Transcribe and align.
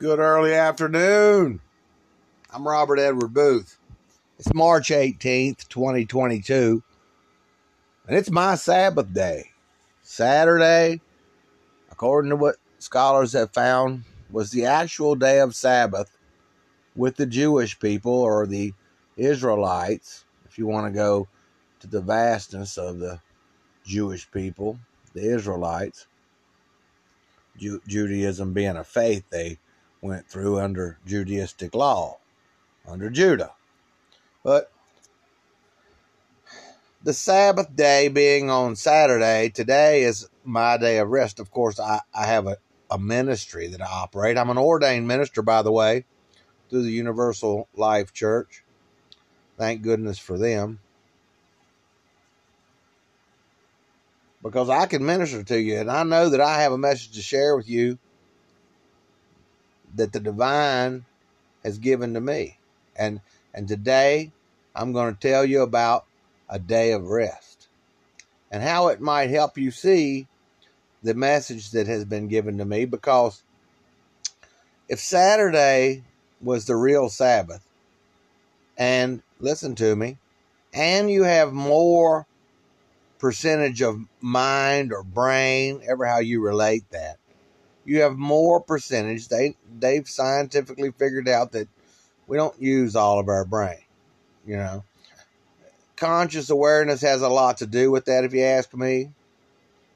Good 0.00 0.18
early 0.18 0.54
afternoon. 0.54 1.60
I'm 2.50 2.66
Robert 2.66 2.98
Edward 2.98 3.34
Boothe. 3.34 3.70
It's 4.38 4.54
March 4.54 4.88
18th, 4.88 5.68
2022, 5.68 6.82
and 8.06 8.16
it's 8.16 8.30
my 8.30 8.54
Sabbath 8.54 9.12
day. 9.12 9.50
Saturday, 10.02 11.02
according 11.92 12.30
to 12.30 12.36
what 12.36 12.56
scholars 12.78 13.34
have 13.34 13.52
found, 13.52 14.04
was 14.30 14.50
the 14.50 14.64
actual 14.64 15.16
day 15.16 15.38
of 15.40 15.54
Sabbath 15.54 16.16
with 16.96 17.16
the 17.16 17.26
Jewish 17.26 17.78
people 17.78 18.14
or 18.14 18.46
the 18.46 18.72
Israelites, 19.18 20.24
if 20.48 20.56
you 20.56 20.66
want 20.66 20.86
to 20.86 20.98
go 20.98 21.28
to 21.80 21.86
the 21.86 22.00
vastness 22.00 22.78
of 22.78 23.00
the 23.00 23.20
Jewish 23.84 24.30
people, 24.30 24.78
the 25.12 25.30
Israelites. 25.30 26.06
Ju- 27.58 27.82
Judaism 27.86 28.54
being 28.54 28.76
a 28.76 28.84
faith, 28.84 29.24
they 29.28 29.58
went 30.00 30.28
through 30.28 30.58
under 30.58 30.98
Judaistic 31.06 31.74
law, 31.74 32.18
under 32.86 33.10
Judah. 33.10 33.52
But 34.42 34.70
the 37.02 37.12
Sabbath 37.12 37.74
day 37.74 38.08
being 38.08 38.50
on 38.50 38.76
Saturday, 38.76 39.50
today 39.50 40.02
is 40.02 40.28
my 40.44 40.76
day 40.76 40.98
of 40.98 41.08
rest. 41.08 41.40
Of 41.40 41.50
course, 41.50 41.78
I, 41.78 42.00
I 42.14 42.26
have 42.26 42.46
a, 42.46 42.56
a 42.90 42.98
ministry 42.98 43.68
that 43.68 43.82
I 43.82 43.86
operate. 43.86 44.36
I'm 44.36 44.50
an 44.50 44.58
ordained 44.58 45.06
minister, 45.06 45.42
by 45.42 45.62
the 45.62 45.72
way, 45.72 46.04
through 46.68 46.82
the 46.82 46.90
Universal 46.90 47.68
Life 47.74 48.12
Church. 48.12 48.64
Thank 49.58 49.82
goodness 49.82 50.18
for 50.18 50.38
them. 50.38 50.80
Because 54.42 54.70
I 54.70 54.86
can 54.86 55.04
minister 55.04 55.42
to 55.42 55.60
you, 55.60 55.78
and 55.78 55.90
I 55.90 56.02
know 56.02 56.30
that 56.30 56.40
I 56.40 56.62
have 56.62 56.72
a 56.72 56.78
message 56.78 57.12
to 57.12 57.22
share 57.22 57.54
with 57.56 57.68
you 57.68 57.98
that 59.94 60.12
the 60.12 60.20
divine 60.20 61.04
has 61.64 61.78
given 61.78 62.14
to 62.14 62.20
me. 62.20 62.58
And 62.96 63.20
and 63.54 63.66
today 63.66 64.32
I'm 64.74 64.92
going 64.92 65.14
to 65.14 65.20
tell 65.20 65.44
you 65.44 65.62
about 65.62 66.04
a 66.48 66.58
day 66.58 66.92
of 66.92 67.08
rest 67.08 67.68
and 68.50 68.62
how 68.62 68.88
it 68.88 69.00
might 69.00 69.30
help 69.30 69.56
you 69.56 69.70
see 69.70 70.26
the 71.02 71.14
message 71.14 71.70
that 71.70 71.86
has 71.86 72.04
been 72.04 72.28
given 72.28 72.58
to 72.58 72.64
me 72.64 72.84
because 72.84 73.42
if 74.88 74.98
Saturday 74.98 76.04
was 76.40 76.66
the 76.66 76.76
real 76.76 77.08
Sabbath 77.08 77.64
and 78.76 79.22
listen 79.38 79.74
to 79.76 79.96
me 79.96 80.18
and 80.72 81.10
you 81.10 81.22
have 81.22 81.52
more 81.52 82.26
percentage 83.18 83.82
of 83.82 84.00
mind 84.20 84.92
or 84.92 85.02
brain 85.02 85.80
ever 85.86 86.06
how 86.06 86.18
you 86.18 86.42
relate 86.42 86.84
that 86.90 87.18
you 87.84 88.02
have 88.02 88.16
more 88.16 88.60
percentage. 88.60 89.28
They 89.28 89.56
they've 89.78 90.08
scientifically 90.08 90.92
figured 90.92 91.28
out 91.28 91.52
that 91.52 91.68
we 92.26 92.36
don't 92.36 92.60
use 92.60 92.96
all 92.96 93.18
of 93.18 93.28
our 93.28 93.44
brain. 93.44 93.80
You 94.46 94.56
know, 94.56 94.84
conscious 95.96 96.50
awareness 96.50 97.00
has 97.02 97.22
a 97.22 97.28
lot 97.28 97.58
to 97.58 97.66
do 97.66 97.90
with 97.90 98.06
that. 98.06 98.24
If 98.24 98.32
you 98.32 98.42
ask 98.42 98.74
me, 98.74 99.10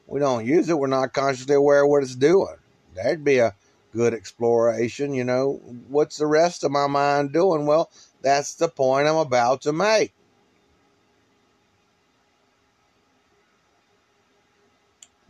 we 0.07 0.21
don't 0.21 0.47
use 0.47 0.69
it. 0.69 0.79
We're 0.79 0.87
not 0.87 1.13
consciously 1.13 1.55
aware 1.55 1.85
of 1.85 1.91
what 1.91 2.03
it's 2.03 2.15
doing. 2.15 2.57
That'd 2.95 3.25
be 3.25 3.39
a 3.39 3.55
good 3.93 4.15
exploration. 4.15 5.15
You 5.15 5.25
know, 5.25 5.61
what's 5.89 6.19
the 6.19 6.27
rest 6.27 6.65
of 6.65 6.71
my 6.71 6.87
mind 6.87 7.33
doing? 7.33 7.67
Well, 7.67 7.91
that's 8.23 8.55
the 8.55 8.69
point 8.69 9.09
I'm 9.09 9.17
about 9.17 9.63
to 9.63 9.73
make. 9.73 10.13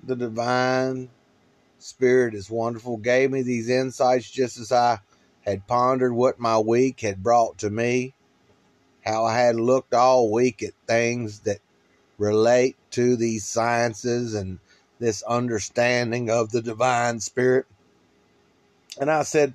The 0.02 0.16
divine 0.16 1.08
Spirit 1.84 2.34
is 2.34 2.50
wonderful, 2.50 2.96
gave 2.96 3.30
me 3.30 3.42
these 3.42 3.68
insights 3.68 4.30
just 4.30 4.58
as 4.58 4.72
I 4.72 5.00
had 5.42 5.66
pondered 5.66 6.14
what 6.14 6.40
my 6.40 6.58
week 6.58 7.00
had 7.00 7.22
brought 7.22 7.58
to 7.58 7.68
me, 7.68 8.14
how 9.04 9.26
I 9.26 9.36
had 9.38 9.56
looked 9.56 9.92
all 9.92 10.32
week 10.32 10.62
at 10.62 10.72
things 10.86 11.40
that 11.40 11.58
relate 12.16 12.76
to 12.92 13.16
these 13.16 13.44
sciences 13.44 14.34
and 14.34 14.60
this 14.98 15.22
understanding 15.24 16.30
of 16.30 16.52
the 16.52 16.62
divine 16.62 17.20
spirit. 17.20 17.66
And 18.98 19.10
I 19.10 19.22
said, 19.22 19.52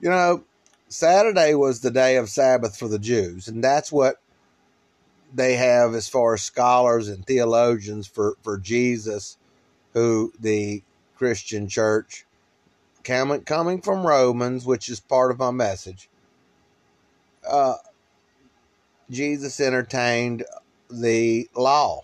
you 0.00 0.08
know, 0.08 0.42
Saturday 0.88 1.54
was 1.54 1.80
the 1.80 1.90
day 1.90 2.16
of 2.16 2.30
Sabbath 2.30 2.78
for 2.78 2.88
the 2.88 2.98
Jews, 2.98 3.46
and 3.46 3.62
that's 3.62 3.92
what 3.92 4.22
they 5.34 5.56
have 5.56 5.94
as 5.94 6.08
far 6.08 6.32
as 6.32 6.42
scholars 6.42 7.08
and 7.08 7.26
theologians 7.26 8.06
for, 8.06 8.36
for 8.42 8.56
Jesus, 8.56 9.36
who 9.92 10.32
the 10.40 10.82
Christian 11.16 11.68
church, 11.68 12.24
coming, 13.02 13.80
from 13.80 14.06
Romans, 14.06 14.64
which 14.64 14.88
is 14.88 15.00
part 15.00 15.30
of 15.30 15.38
my 15.38 15.50
message, 15.50 16.08
uh, 17.48 17.76
Jesus 19.10 19.60
entertained 19.60 20.44
the 20.90 21.48
law. 21.54 22.02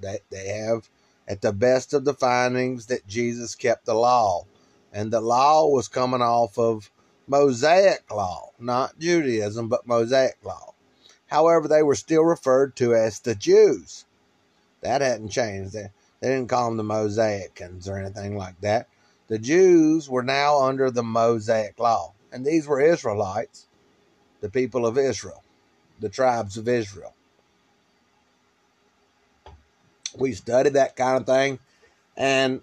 They, 0.00 0.18
they 0.30 0.48
have, 0.48 0.88
at 1.28 1.40
the 1.42 1.52
best 1.52 1.94
of 1.94 2.04
the 2.04 2.14
findings, 2.14 2.86
that 2.86 3.06
Jesus 3.06 3.54
kept 3.54 3.86
the 3.86 3.94
law. 3.94 4.46
And 4.92 5.12
the 5.12 5.20
law 5.20 5.66
was 5.66 5.88
coming 5.88 6.22
off 6.22 6.58
of 6.58 6.90
Mosaic 7.26 8.10
law, 8.10 8.50
not 8.58 8.98
Judaism, 8.98 9.68
but 9.68 9.86
Mosaic 9.86 10.38
law. 10.44 10.74
However, 11.26 11.68
they 11.68 11.82
were 11.82 11.94
still 11.94 12.22
referred 12.22 12.76
to 12.76 12.94
as 12.94 13.20
the 13.20 13.34
Jews. 13.34 14.04
That 14.82 15.00
hadn't 15.00 15.30
changed. 15.30 15.76
They 16.24 16.30
didn't 16.30 16.48
call 16.48 16.70
them 16.70 16.78
the 16.78 16.82
Mosaicans 16.94 17.86
or 17.86 17.98
anything 17.98 18.38
like 18.38 18.58
that. 18.62 18.88
The 19.28 19.38
Jews 19.38 20.08
were 20.08 20.22
now 20.22 20.62
under 20.62 20.90
the 20.90 21.02
Mosaic 21.02 21.78
law, 21.78 22.14
and 22.32 22.46
these 22.46 22.66
were 22.66 22.80
Israelites, 22.80 23.66
the 24.40 24.48
people 24.48 24.86
of 24.86 24.96
Israel, 24.96 25.42
the 26.00 26.08
tribes 26.08 26.56
of 26.56 26.66
Israel. 26.66 27.12
We 30.16 30.32
studied 30.32 30.72
that 30.72 30.96
kind 30.96 31.20
of 31.20 31.26
thing, 31.26 31.58
and 32.16 32.62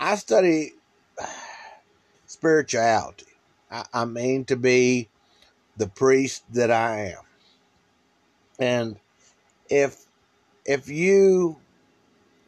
I 0.00 0.14
study 0.14 0.72
spirituality. 2.26 3.26
I, 3.70 3.84
I 3.92 4.04
mean 4.06 4.46
to 4.46 4.56
be 4.56 5.10
the 5.76 5.88
priest 5.88 6.42
that 6.54 6.70
I 6.70 7.16
am. 7.16 7.24
And 8.58 8.96
if 9.68 10.06
if 10.64 10.88
you 10.88 11.58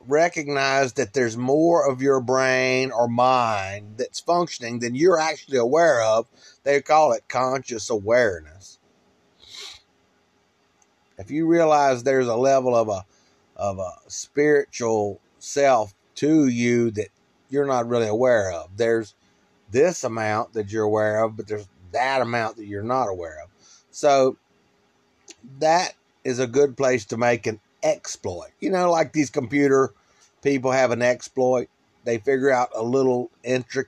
recognize 0.08 0.94
that 0.94 1.12
there's 1.12 1.36
more 1.36 1.88
of 1.88 2.02
your 2.02 2.20
brain 2.20 2.90
or 2.92 3.08
mind 3.08 3.94
that's 3.96 4.20
functioning 4.20 4.78
than 4.78 4.94
you're 4.94 5.18
actually 5.18 5.58
aware 5.58 6.02
of. 6.02 6.26
They 6.62 6.80
call 6.80 7.12
it 7.12 7.28
conscious 7.28 7.90
awareness. 7.90 8.78
If 11.18 11.30
you 11.30 11.46
realize 11.46 12.02
there's 12.02 12.28
a 12.28 12.36
level 12.36 12.74
of 12.76 12.88
a 12.88 13.04
of 13.56 13.78
a 13.78 13.92
spiritual 14.08 15.20
self 15.38 15.94
to 16.16 16.48
you 16.48 16.90
that 16.92 17.08
you're 17.48 17.66
not 17.66 17.88
really 17.88 18.08
aware 18.08 18.52
of. 18.52 18.76
There's 18.76 19.14
this 19.70 20.04
amount 20.04 20.54
that 20.54 20.72
you're 20.72 20.84
aware 20.84 21.22
of, 21.22 21.36
but 21.36 21.46
there's 21.46 21.68
that 21.92 22.20
amount 22.20 22.56
that 22.56 22.66
you're 22.66 22.82
not 22.82 23.08
aware 23.08 23.38
of. 23.42 23.50
So 23.90 24.36
that 25.60 25.94
is 26.24 26.38
a 26.38 26.46
good 26.46 26.76
place 26.76 27.04
to 27.06 27.16
make 27.16 27.46
an 27.46 27.60
exploit. 27.84 28.50
You 28.60 28.70
know, 28.70 28.90
like 28.90 29.12
these 29.12 29.30
computer 29.30 29.92
people 30.42 30.72
have 30.72 30.90
an 30.90 31.02
exploit. 31.02 31.68
They 32.04 32.18
figure 32.18 32.50
out 32.50 32.70
a 32.74 32.82
little 32.82 33.30
intric- 33.44 33.86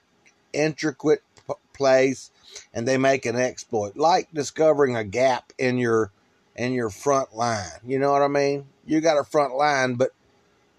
intricate 0.53 1.23
p- 1.47 1.55
place 1.73 2.31
and 2.73 2.87
they 2.87 2.99
make 2.99 3.27
an 3.27 3.37
exploit, 3.37 3.97
like 3.97 4.29
discovering 4.33 4.97
a 4.97 5.05
gap 5.05 5.53
in 5.59 5.79
your 5.79 6.13
in 6.55 6.73
your 6.73 6.91
front 6.91 7.35
line. 7.35 7.81
You 7.85 7.99
know 7.99 8.13
what 8.13 8.23
I 8.23 8.29
mean? 8.29 8.67
You 8.87 9.01
got 9.01 9.19
a 9.19 9.25
front 9.25 9.55
line, 9.55 9.95
but 9.95 10.11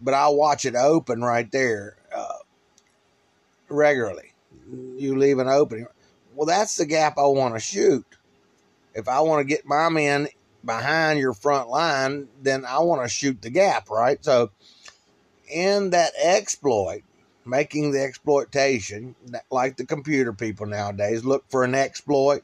but 0.01 0.13
I'll 0.13 0.35
watch 0.35 0.65
it 0.65 0.75
open 0.75 1.21
right 1.21 1.51
there 1.51 1.97
uh, 2.15 2.39
regularly. 3.69 4.33
You 4.97 5.17
leave 5.17 5.39
an 5.39 5.47
opening. 5.47 5.87
Well, 6.35 6.45
that's 6.45 6.75
the 6.75 6.85
gap 6.85 7.17
I 7.17 7.25
want 7.25 7.55
to 7.55 7.59
shoot. 7.59 8.05
If 8.93 9.07
I 9.07 9.21
want 9.21 9.41
to 9.41 9.45
get 9.45 9.65
my 9.65 9.89
men 9.89 10.27
behind 10.67 11.17
your 11.17 11.33
front 11.33 11.69
line, 11.69 12.27
then 12.43 12.65
I 12.65 12.79
want 12.79 13.01
to 13.01 13.09
shoot 13.09 13.41
the 13.41 13.49
gap, 13.49 13.89
right? 13.89 14.23
So, 14.23 14.51
in 15.49 15.91
that 15.91 16.11
exploit, 16.21 17.03
making 17.45 17.91
the 17.91 18.03
exploitation, 18.03 19.15
like 19.49 19.77
the 19.77 19.85
computer 19.85 20.33
people 20.33 20.67
nowadays, 20.67 21.25
look 21.25 21.45
for 21.49 21.63
an 21.63 21.73
exploit, 21.73 22.43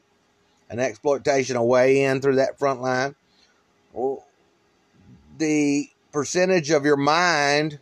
an 0.70 0.80
exploitation, 0.80 1.56
a 1.56 1.64
way 1.64 2.02
in 2.02 2.20
through 2.20 2.36
that 2.36 2.58
front 2.58 2.80
line. 2.80 3.14
The 5.36 5.88
percentage 6.10 6.70
of 6.70 6.84
your 6.84 6.96
mind, 6.96 7.78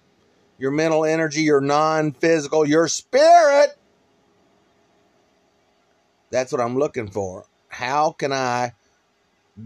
your 0.58 0.72
mental 0.72 1.04
energy, 1.04 1.42
your 1.42 1.60
non 1.60 2.12
physical, 2.12 2.66
your 2.66 2.88
spirit. 2.88 3.76
That's 6.30 6.50
what 6.50 6.60
I'm 6.60 6.78
looking 6.78 7.08
for. 7.08 7.44
How 7.68 8.12
can 8.12 8.32
I 8.32 8.72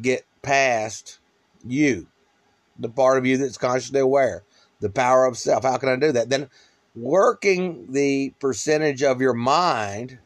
get 0.01 0.27
past 0.47 1.19
you, 1.67 2.07
the 2.79 2.89
part 2.89 3.19
of 3.19 3.27
you 3.27 3.37
that's 3.37 3.59
consciously 3.59 4.01
aware, 4.01 4.45
the 4.81 4.89
power 4.89 5.27
of 5.27 5.37
self. 5.37 5.65
How 5.65 5.77
can 5.77 5.89
I 5.89 5.97
do 5.97 6.13
that? 6.13 6.31
Then 6.31 6.49
working 6.95 7.93
the 7.93 8.33
percentage 8.39 9.03
of 9.03 9.21
your 9.21 9.35
mind 9.35 10.19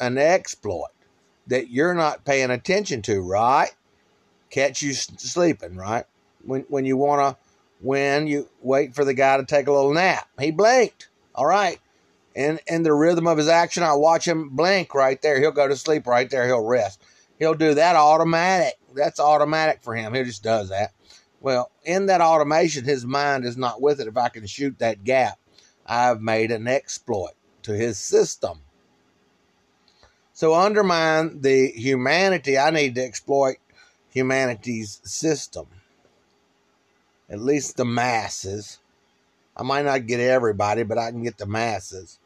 an 0.00 0.18
exploit 0.18 0.90
that 1.46 1.70
you're 1.70 1.94
not 1.94 2.24
paying 2.24 2.50
attention 2.50 3.02
to, 3.02 3.20
right? 3.20 3.70
Catch 4.50 4.82
you 4.82 4.92
sleeping, 4.92 5.76
right? 5.76 6.04
When 6.44 6.62
when 6.68 6.84
you 6.84 6.96
want 6.96 7.20
to 7.20 7.42
win, 7.80 8.26
you 8.26 8.48
wait 8.60 8.94
for 8.94 9.04
the 9.04 9.14
guy 9.14 9.36
to 9.36 9.44
take 9.44 9.68
a 9.68 9.72
little 9.72 9.94
nap. 9.94 10.28
He 10.38 10.50
blinked. 10.50 11.08
All 11.34 11.46
right. 11.46 11.78
And 12.34 12.60
in 12.66 12.82
the 12.82 12.92
rhythm 12.92 13.26
of 13.26 13.38
his 13.38 13.48
action, 13.48 13.82
I 13.82 13.94
watch 13.94 14.26
him 14.26 14.50
blink 14.50 14.94
right 14.94 15.20
there. 15.22 15.38
He'll 15.38 15.52
go 15.52 15.68
to 15.68 15.76
sleep 15.76 16.06
right 16.06 16.28
there. 16.28 16.46
He'll 16.46 16.64
rest. 16.64 17.02
He'll 17.38 17.54
do 17.54 17.74
that 17.74 17.96
automatic. 17.96 18.74
That's 18.94 19.20
automatic 19.20 19.82
for 19.82 19.94
him. 19.94 20.14
He 20.14 20.24
just 20.24 20.42
does 20.42 20.68
that. 20.70 20.92
Well, 21.40 21.70
in 21.84 22.06
that 22.06 22.20
automation, 22.20 22.84
his 22.84 23.04
mind 23.04 23.44
is 23.44 23.56
not 23.56 23.82
with 23.82 24.00
it. 24.00 24.06
If 24.06 24.16
I 24.16 24.28
can 24.28 24.46
shoot 24.46 24.78
that 24.78 25.04
gap, 25.04 25.38
I've 25.84 26.20
made 26.20 26.52
an 26.52 26.68
exploit 26.68 27.32
to 27.62 27.72
his 27.72 27.98
system. 27.98 28.60
So 30.32 30.54
undermine 30.54 31.40
the 31.40 31.68
humanity. 31.68 32.58
I 32.58 32.70
need 32.70 32.94
to 32.94 33.04
exploit 33.04 33.56
humanity's 34.10 35.00
system. 35.04 35.66
At 37.28 37.40
least 37.40 37.76
the 37.76 37.84
masses. 37.84 38.78
I 39.56 39.62
might 39.62 39.84
not 39.84 40.06
get 40.06 40.20
everybody, 40.20 40.82
but 40.82 40.98
I 40.98 41.10
can 41.10 41.22
get 41.22 41.38
the 41.38 41.46
masses. 41.46 42.18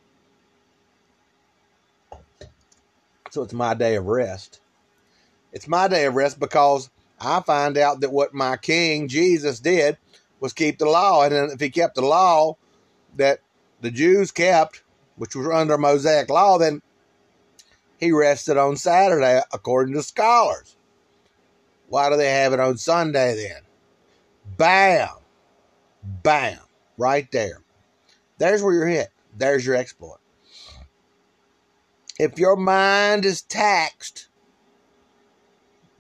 So 3.30 3.42
it's 3.42 3.52
my 3.52 3.74
day 3.74 3.96
of 3.96 4.06
rest. 4.06 4.60
It's 5.56 5.67
my 5.67 5.88
day 5.88 6.05
of 6.05 6.14
rest 6.14 6.38
because 6.38 6.91
I 7.19 7.41
find 7.41 7.79
out 7.79 8.00
that 8.00 8.12
what 8.12 8.35
my 8.35 8.58
King 8.58 9.08
Jesus 9.08 9.58
did 9.58 9.97
was 10.38 10.53
keep 10.53 10.76
the 10.76 10.85
law. 10.85 11.25
And 11.25 11.50
if 11.50 11.58
he 11.58 11.70
kept 11.70 11.94
the 11.94 12.05
law 12.05 12.58
that 13.17 13.41
the 13.81 13.91
Jews 13.91 14.31
kept, 14.31 14.82
which 15.17 15.35
was 15.35 15.49
under 15.49 15.79
Mosaic 15.79 16.29
law, 16.29 16.58
then 16.58 16.82
he 17.99 18.12
rested 18.12 18.58
on 18.58 18.76
Saturday, 18.76 19.41
according 19.50 19.94
to 19.94 20.03
scholars. 20.03 20.76
Why 21.88 22.11
do 22.11 22.19
they 22.19 22.32
have 22.32 22.53
it 22.53 22.61
on 22.61 22.76
Sunday 22.76 23.35
then? 23.35 23.62
Bam! 24.58 25.08
Bam! 26.23 26.58
Right 26.99 27.32
there. 27.32 27.62
There's 28.37 28.62
where 28.62 28.75
you're 28.75 28.87
hit. 28.88 29.08
There's 29.35 29.64
your 29.64 29.76
exploit. 29.76 30.20
If 32.19 32.38
your 32.38 32.56
mind 32.56 33.25
is 33.25 33.41
taxed, 33.41 34.25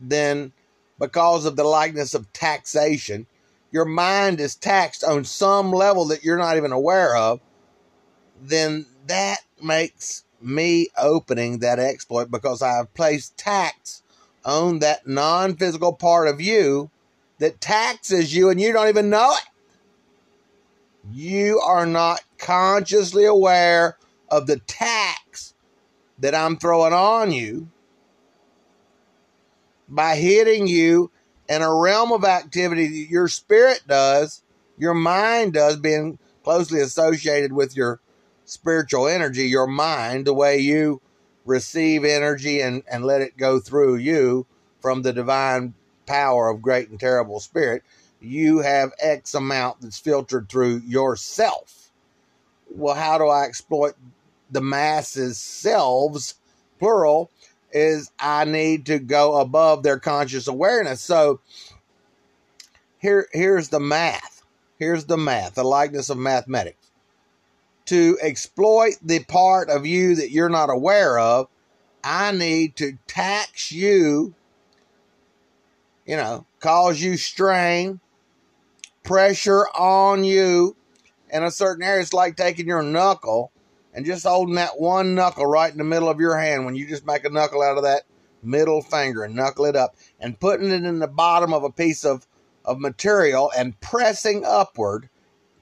then 0.00 0.52
because 0.98 1.44
of 1.44 1.56
the 1.56 1.64
likeness 1.64 2.14
of 2.14 2.32
taxation, 2.32 3.26
your 3.70 3.84
mind 3.84 4.40
is 4.40 4.54
taxed 4.54 5.04
on 5.04 5.24
some 5.24 5.72
level 5.72 6.06
that 6.06 6.24
you're 6.24 6.38
not 6.38 6.56
even 6.56 6.72
aware 6.72 7.16
of, 7.16 7.40
then 8.40 8.86
that 9.06 9.38
makes 9.62 10.24
me 10.40 10.88
opening 10.98 11.58
that 11.58 11.78
exploit 11.78 12.30
because 12.30 12.62
I 12.62 12.72
have 12.72 12.94
placed 12.94 13.36
tax 13.36 14.02
on 14.44 14.78
that 14.78 15.06
non 15.06 15.56
physical 15.56 15.92
part 15.92 16.28
of 16.28 16.40
you 16.40 16.90
that 17.38 17.60
taxes 17.60 18.34
you 18.34 18.48
and 18.48 18.60
you 18.60 18.72
don't 18.72 18.88
even 18.88 19.10
know 19.10 19.32
it. 19.32 19.44
You 21.12 21.60
are 21.60 21.86
not 21.86 22.22
consciously 22.38 23.24
aware 23.24 23.96
of 24.30 24.46
the 24.46 24.58
tax 24.66 25.54
that 26.18 26.34
I'm 26.34 26.56
throwing 26.56 26.92
on 26.92 27.30
you 27.30 27.68
by 29.88 30.16
hitting 30.16 30.66
you 30.66 31.10
in 31.48 31.62
a 31.62 31.74
realm 31.74 32.12
of 32.12 32.24
activity 32.24 32.86
that 32.88 33.10
your 33.10 33.28
spirit 33.28 33.82
does, 33.86 34.42
your 34.78 34.94
mind 34.94 35.52
does, 35.52 35.76
being 35.76 36.18
closely 36.44 36.80
associated 36.80 37.52
with 37.52 37.76
your 37.76 38.00
spiritual 38.44 39.06
energy, 39.06 39.46
your 39.46 39.66
mind, 39.66 40.26
the 40.26 40.34
way 40.34 40.58
you 40.58 41.00
receive 41.44 42.04
energy 42.04 42.60
and, 42.60 42.82
and 42.90 43.04
let 43.04 43.20
it 43.20 43.36
go 43.36 43.60
through 43.60 43.96
you 43.96 44.46
from 44.80 45.02
the 45.02 45.12
divine 45.12 45.74
power 46.06 46.48
of 46.48 46.62
great 46.62 46.88
and 46.88 47.00
terrible 47.00 47.40
spirit, 47.40 47.82
you 48.20 48.58
have 48.58 48.92
X 49.00 49.34
amount 49.34 49.80
that's 49.80 49.98
filtered 49.98 50.48
through 50.48 50.76
yourself. 50.78 51.90
Well, 52.70 52.94
how 52.94 53.18
do 53.18 53.26
I 53.26 53.44
exploit 53.44 53.94
the 54.50 54.60
masses' 54.60 55.38
selves, 55.38 56.34
plural, 56.78 57.30
is 57.76 58.10
I 58.18 58.44
need 58.44 58.86
to 58.86 58.98
go 58.98 59.36
above 59.36 59.82
their 59.82 59.98
conscious 59.98 60.48
awareness. 60.48 61.00
So 61.00 61.40
here, 62.98 63.28
here's 63.32 63.68
the 63.68 63.80
math. 63.80 64.42
Here's 64.78 65.04
the 65.04 65.16
math, 65.16 65.54
the 65.54 65.64
likeness 65.64 66.10
of 66.10 66.18
mathematics 66.18 66.86
to 67.86 68.18
exploit 68.20 68.94
the 69.02 69.20
part 69.24 69.70
of 69.70 69.86
you 69.86 70.16
that 70.16 70.30
you're 70.30 70.48
not 70.48 70.70
aware 70.70 71.18
of, 71.18 71.48
I 72.04 72.32
need 72.32 72.76
to 72.76 72.98
tax 73.06 73.72
you, 73.72 74.34
you 76.04 76.16
know, 76.16 76.46
cause 76.60 77.00
you 77.00 77.16
strain, 77.16 78.00
pressure 79.02 79.66
on 79.68 80.24
you 80.24 80.76
in 81.30 81.42
a 81.42 81.50
certain 81.50 81.84
area. 81.84 82.02
It's 82.02 82.12
like 82.12 82.36
taking 82.36 82.66
your 82.66 82.82
knuckle 82.82 83.52
and 83.96 84.04
just 84.04 84.26
holding 84.26 84.56
that 84.56 84.78
one 84.78 85.14
knuckle 85.14 85.46
right 85.46 85.72
in 85.72 85.78
the 85.78 85.84
middle 85.84 86.10
of 86.10 86.20
your 86.20 86.38
hand 86.38 86.66
when 86.66 86.76
you 86.76 86.86
just 86.86 87.06
make 87.06 87.24
a 87.24 87.30
knuckle 87.30 87.62
out 87.62 87.78
of 87.78 87.82
that 87.82 88.02
middle 88.42 88.82
finger 88.82 89.24
and 89.24 89.34
knuckle 89.34 89.64
it 89.64 89.74
up 89.74 89.96
and 90.20 90.38
putting 90.38 90.70
it 90.70 90.84
in 90.84 90.98
the 90.98 91.08
bottom 91.08 91.54
of 91.54 91.64
a 91.64 91.72
piece 91.72 92.04
of, 92.04 92.26
of 92.62 92.78
material 92.78 93.50
and 93.56 93.80
pressing 93.80 94.44
upward, 94.46 95.08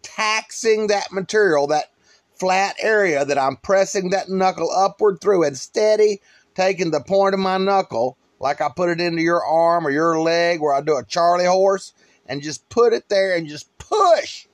taxing 0.03 0.89
that 0.89 1.13
material, 1.13 1.69
that 1.69 1.93
flat 2.35 2.75
area 2.81 3.25
that 3.25 3.39
I'm 3.39 3.57
pressing 3.57 4.11
that 4.11 4.29
knuckle 4.29 4.69
upward 4.69 5.21
through 5.21 5.45
and 5.45 5.57
steady, 5.57 6.21
taking 6.57 6.91
the 6.91 7.01
point 7.01 7.35
of 7.35 7.41
my 7.41 7.57
knuckle, 7.59 8.19
like 8.41 8.61
I 8.61 8.69
put 8.69 8.91
it 8.91 9.01
into 9.01 9.23
your 9.23 9.45
arm 9.45 9.87
or 9.87 9.91
your 9.91 10.21
leg 10.21 10.61
where 10.61 10.75
I 10.75 10.81
do 10.81 10.97
a 10.97 11.05
Charlie 11.05 11.47
horse, 11.47 11.93
and 12.27 12.43
just 12.43 12.69
put 12.69 12.93
it 12.93 13.09
there 13.09 13.37
and 13.37 13.47
just 13.47 13.79
push 13.79 14.49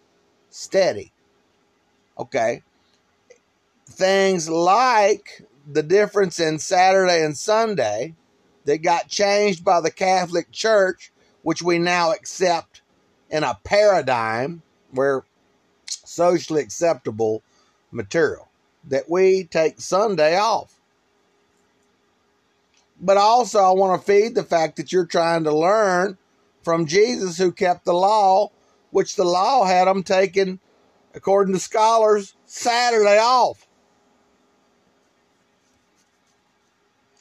steady. 0.51 1.13
Okay. 2.19 2.63
Things 3.91 4.49
like 4.49 5.43
the 5.71 5.83
difference 5.83 6.41
in 6.41 6.59
Saturday 6.59 7.23
and 7.25 7.37
Sunday 7.37 8.15
that 8.65 8.79
got 8.79 9.09
changed 9.09 9.65
by 9.65 9.81
the 9.81 9.91
Catholic 9.91 10.51
Church, 10.51 11.13
which 11.43 11.63
we 11.63 11.79
now 11.79 12.13
accept 12.13 12.83
in 13.31 13.45
a 13.45 13.59
paradigm 13.65 14.63
where 14.93 15.25
socially 15.87 16.63
acceptable 16.63 17.43
material 17.91 18.49
that 18.85 19.11
we 19.11 19.45
take 19.45 19.81
Sunday 19.81 20.37
off. 20.39 20.81
But 23.01 23.17
also, 23.17 23.61
I 23.61 23.73
want 23.73 24.01
to 24.01 24.07
feed 24.07 24.35
the 24.35 24.45
fact 24.45 24.77
that 24.77 24.93
you're 24.93 25.07
trying 25.07 25.45
to 25.45 25.55
learn 25.55 26.19
from 26.63 26.87
Jesus 26.87 27.39
who 27.39 27.51
kept 27.53 27.85
the 27.85 27.95
law, 27.95 28.51
which 28.91 29.17
the 29.17 29.25
law 29.25 29.65
had 29.65 29.87
them 29.87 30.03
taking, 30.03 30.61
according 31.15 31.55
to 31.55 31.61
scholars, 31.61 32.35
Saturday 32.45 33.19
off. 33.19 33.67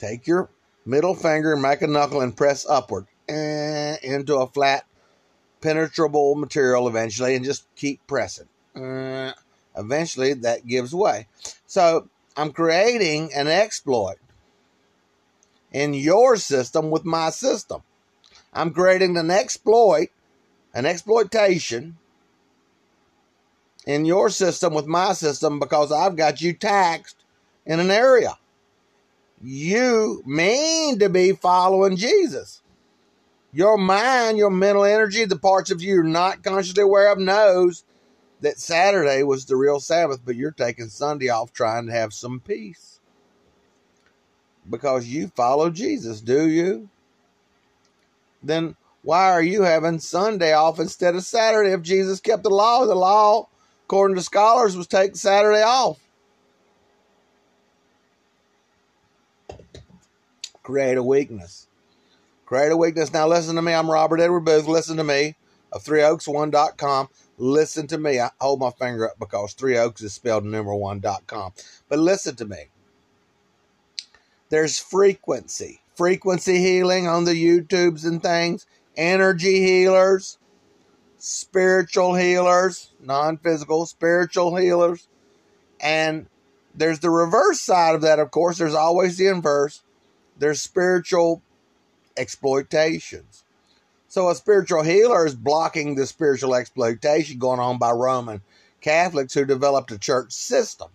Take 0.00 0.26
your 0.26 0.48
middle 0.86 1.14
finger 1.14 1.52
and 1.52 1.60
make 1.60 1.82
a 1.82 1.86
knuckle 1.86 2.22
and 2.22 2.34
press 2.34 2.66
upward 2.66 3.06
eh, 3.28 3.96
into 4.02 4.36
a 4.36 4.46
flat, 4.46 4.86
penetrable 5.60 6.34
material 6.34 6.88
eventually, 6.88 7.34
and 7.36 7.44
just 7.44 7.66
keep 7.76 8.04
pressing. 8.06 8.48
Eh, 8.74 9.32
eventually 9.76 10.32
that 10.32 10.66
gives 10.66 10.94
way. 10.94 11.26
So 11.66 12.08
I'm 12.34 12.52
creating 12.52 13.32
an 13.34 13.46
exploit 13.46 14.16
in 15.70 15.92
your 15.92 16.36
system 16.36 16.90
with 16.90 17.04
my 17.04 17.28
system. 17.28 17.82
I'm 18.54 18.72
creating 18.72 19.18
an 19.18 19.30
exploit, 19.30 20.08
an 20.72 20.86
exploitation 20.86 21.98
in 23.86 24.06
your 24.06 24.30
system 24.30 24.72
with 24.72 24.86
my 24.86 25.12
system 25.12 25.58
because 25.58 25.92
I've 25.92 26.16
got 26.16 26.40
you 26.40 26.54
taxed 26.54 27.24
in 27.66 27.80
an 27.80 27.90
area. 27.90 28.36
You 29.42 30.22
mean 30.26 30.98
to 30.98 31.08
be 31.08 31.32
following 31.32 31.96
Jesus. 31.96 32.60
Your 33.52 33.78
mind, 33.78 34.36
your 34.36 34.50
mental 34.50 34.84
energy, 34.84 35.24
the 35.24 35.38
parts 35.38 35.70
of 35.70 35.82
you 35.82 35.94
you're 35.94 36.04
not 36.04 36.42
consciously 36.42 36.82
aware 36.82 37.10
of 37.10 37.18
knows 37.18 37.84
that 38.40 38.58
Saturday 38.58 39.22
was 39.22 39.46
the 39.46 39.56
real 39.56 39.80
Sabbath, 39.80 40.20
but 40.24 40.36
you're 40.36 40.50
taking 40.50 40.88
Sunday 40.88 41.28
off 41.28 41.52
trying 41.52 41.86
to 41.86 41.92
have 41.92 42.12
some 42.12 42.40
peace. 42.40 43.00
Because 44.68 45.06
you 45.06 45.28
follow 45.28 45.70
Jesus, 45.70 46.20
do 46.20 46.48
you? 46.48 46.90
Then 48.42 48.76
why 49.02 49.30
are 49.30 49.42
you 49.42 49.62
having 49.62 49.98
Sunday 49.98 50.52
off 50.52 50.78
instead 50.78 51.14
of 51.14 51.24
Saturday 51.24 51.72
if 51.72 51.82
Jesus 51.82 52.20
kept 52.20 52.42
the 52.42 52.50
law? 52.50 52.84
The 52.86 52.94
law, 52.94 53.48
according 53.86 54.16
to 54.16 54.22
scholars, 54.22 54.76
was 54.76 54.86
take 54.86 55.16
Saturday 55.16 55.62
off. 55.62 55.98
Create 60.62 60.98
a 60.98 61.02
weakness. 61.02 61.66
Create 62.46 62.72
a 62.72 62.76
weakness. 62.76 63.12
Now 63.12 63.28
listen 63.28 63.56
to 63.56 63.62
me. 63.62 63.72
I'm 63.72 63.90
Robert 63.90 64.20
Edward 64.20 64.44
Boothe. 64.44 64.66
Listen 64.66 64.96
to 64.96 65.04
me 65.04 65.36
of 65.72 65.84
3oaks1.com. 65.84 67.08
Listen 67.38 67.86
to 67.86 67.98
me. 67.98 68.20
I 68.20 68.30
hold 68.40 68.60
my 68.60 68.70
finger 68.70 69.08
up 69.08 69.18
because 69.18 69.54
Three 69.54 69.78
Oaks 69.78 70.02
is 70.02 70.12
spelled 70.12 70.44
number 70.44 70.74
one.com. 70.74 71.52
But 71.88 71.98
listen 71.98 72.36
to 72.36 72.44
me. 72.44 72.66
There's 74.50 74.78
frequency, 74.78 75.80
frequency 75.94 76.58
healing 76.58 77.06
on 77.06 77.24
the 77.24 77.32
YouTubes 77.32 78.04
and 78.04 78.20
things, 78.20 78.66
energy 78.96 79.60
healers, 79.60 80.38
spiritual 81.18 82.16
healers, 82.16 82.90
non 83.00 83.38
physical, 83.38 83.86
spiritual 83.86 84.56
healers. 84.56 85.06
And 85.80 86.26
there's 86.74 86.98
the 86.98 87.10
reverse 87.10 87.60
side 87.60 87.94
of 87.94 88.00
that, 88.02 88.18
of 88.18 88.30
course. 88.32 88.58
There's 88.58 88.74
always 88.74 89.16
the 89.16 89.28
inverse. 89.28 89.82
There's 90.40 90.60
spiritual 90.60 91.42
exploitations. 92.16 93.44
So 94.08 94.28
a 94.28 94.34
spiritual 94.34 94.82
healer 94.82 95.24
is 95.24 95.36
blocking 95.36 95.94
the 95.94 96.06
spiritual 96.06 96.56
exploitation 96.56 97.38
going 97.38 97.60
on 97.60 97.78
by 97.78 97.92
Roman 97.92 98.42
Catholics 98.80 99.34
who 99.34 99.44
developed 99.44 99.92
a 99.92 99.98
church 99.98 100.32
system. 100.32 100.88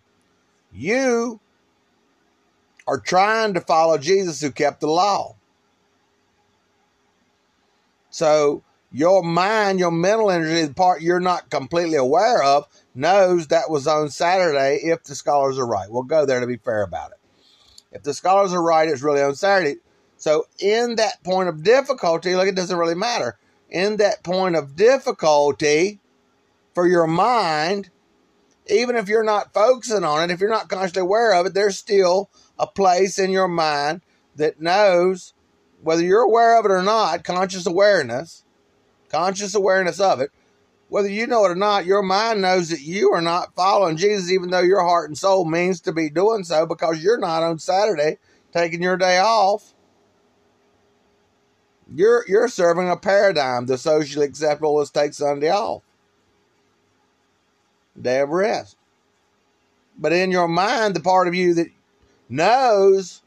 You 0.73 1.39
are 2.87 2.99
trying 2.99 3.53
to 3.53 3.61
follow 3.61 3.97
Jesus 3.97 4.41
who 4.41 4.51
kept 4.51 4.81
the 4.81 4.87
law. 4.87 5.35
So 8.09 8.63
your 8.91 9.23
mind, 9.23 9.79
your 9.79 9.91
mental 9.91 10.31
energy, 10.31 10.65
the 10.65 10.73
part 10.73 11.01
you're 11.01 11.19
not 11.19 11.49
completely 11.49 11.95
aware 11.95 12.43
of, 12.43 12.67
knows 12.93 13.47
that 13.47 13.69
was 13.69 13.87
on 13.87 14.09
Saturday 14.09 14.79
if 14.83 15.03
the 15.03 15.15
scholars 15.15 15.57
are 15.57 15.67
right. 15.67 15.89
We'll 15.89 16.03
go 16.03 16.25
there 16.25 16.39
to 16.39 16.47
be 16.47 16.57
fair 16.57 16.81
about 16.83 17.11
it. 17.11 17.17
If 17.95 18.03
the 18.03 18.13
scholars 18.13 18.51
are 18.51 18.61
right, 18.61 18.89
it's 18.89 19.01
really 19.01 19.21
on 19.21 19.35
Saturday. 19.35 19.79
So 20.17 20.47
in 20.59 20.95
that 20.97 21.23
point 21.23 21.47
of 21.47 21.63
difficulty, 21.63 22.35
look, 22.35 22.47
it 22.47 22.55
doesn't 22.55 22.77
really 22.77 22.93
matter. 22.93 23.37
In 23.69 23.97
that 23.97 24.21
point 24.21 24.57
of 24.57 24.75
difficulty 24.75 25.99
for 26.73 26.85
your 26.85 27.07
mind, 27.07 27.89
even 28.67 28.97
if 28.97 29.07
you're 29.07 29.23
not 29.23 29.53
focusing 29.53 30.03
on 30.03 30.29
it, 30.29 30.33
if 30.33 30.41
you're 30.41 30.49
not 30.49 30.67
consciously 30.67 31.03
aware 31.03 31.33
of 31.33 31.45
it, 31.45 31.53
there's 31.53 31.77
still 31.77 32.29
a 32.59 32.67
place 32.67 33.17
in 33.17 33.31
your 33.31 33.47
mind 33.47 34.01
that 34.35 34.59
knows 34.59 35.33
whether 35.81 36.03
you're 36.03 36.21
aware 36.21 36.59
of 36.59 36.65
it 36.65 36.71
or 36.71 36.83
not, 36.83 37.23
conscious 37.23 37.65
awareness, 37.65 38.43
conscious 39.09 39.55
awareness 39.55 40.01
of 40.01 40.19
it, 40.19 40.31
whether 40.95 41.09
you 41.09 41.27
know 41.27 41.43
it 41.43 41.51
or 41.51 41.55
not, 41.55 41.85
your 41.85 42.01
mind 42.01 42.41
knows 42.41 42.69
that 42.69 42.79
you 42.79 43.11
are 43.11 43.21
not 43.21 43.53
following 43.53 43.97
Jesus, 43.97 44.31
even 44.31 44.49
though 44.49 44.61
your 44.61 44.79
heart 44.79 45.09
and 45.09 45.17
soul 45.17 45.43
means 45.43 45.81
to 45.81 45.91
be 45.91 46.09
doing 46.09 46.45
so 46.45 46.65
because 46.65 47.03
you're 47.03 47.19
not 47.19 47.43
on 47.43 47.59
Saturday 47.59 48.17
taking 48.53 48.81
your 48.81 48.95
day 48.95 49.17
off. 49.17 49.73
You're 51.93 52.23
you're 52.29 52.47
serving 52.47 52.89
a 52.89 52.95
paradigm. 52.95 53.65
The 53.65 53.77
socially 53.77 54.25
acceptable 54.25 54.79
is 54.79 54.89
take 54.89 55.13
Sunday 55.13 55.49
off. 55.49 55.83
Day 58.01 58.21
of 58.21 58.29
rest. 58.29 58.77
But 59.97 60.13
in 60.13 60.31
your 60.31 60.47
mind, 60.47 60.95
the 60.95 61.01
part 61.01 61.27
of 61.27 61.35
you 61.35 61.55
that 61.55 61.67
knows 62.29 63.21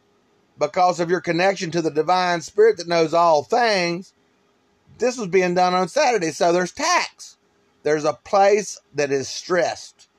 because 0.58 1.00
of 1.00 1.10
your 1.10 1.20
connection 1.20 1.70
to 1.72 1.82
the 1.82 1.90
divine 1.90 2.40
spirit 2.40 2.78
that 2.78 2.88
knows 2.88 3.12
all 3.12 3.42
things, 3.44 4.14
this 4.96 5.18
was 5.18 5.28
being 5.28 5.52
done 5.52 5.74
on 5.74 5.88
Saturday. 5.88 6.30
So 6.30 6.50
there's 6.50 6.72
tax. 6.72 7.34
There's 7.88 8.04
a 8.04 8.12
place 8.12 8.78
that 8.96 9.10
is 9.10 9.30
stressed. 9.30 10.10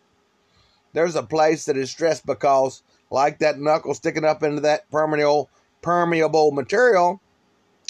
There's 0.94 1.16
a 1.16 1.22
place 1.22 1.66
that 1.66 1.78
is 1.78 1.92
stressed 1.92 2.26
because, 2.26 2.82
like 3.12 3.38
that 3.38 3.60
knuckle 3.60 3.94
sticking 3.94 4.26
up 4.26 4.42
into 4.42 4.62
that 4.62 4.90
permeable, 4.90 5.52
permeable 5.84 6.50
material, 6.50 7.22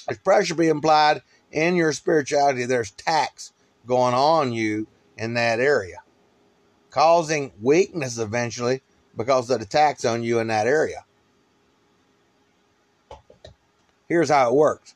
there's 0.06 0.20
pressure 0.20 0.56
being 0.56 0.80
applied 0.80 1.22
in 1.54 1.78
your 1.78 1.94
spirituality. 1.94 2.66
There's 2.66 2.92
tax 2.92 3.54
going 3.88 4.14
on 4.14 4.52
you 4.52 4.86
in 5.18 5.36
that 5.36 5.62
area, 5.62 6.04
causing 6.90 7.54
weakness 7.62 8.18
eventually 8.18 8.82
because 9.16 9.50
of 9.50 9.62
the 9.62 9.66
tax 9.66 10.04
on 10.04 10.24
you 10.24 10.40
in 10.40 10.48
that 10.48 10.68
area. 10.68 11.06
Here's 14.10 14.30
how 14.30 14.50
it 14.50 14.56
works. 14.56 14.94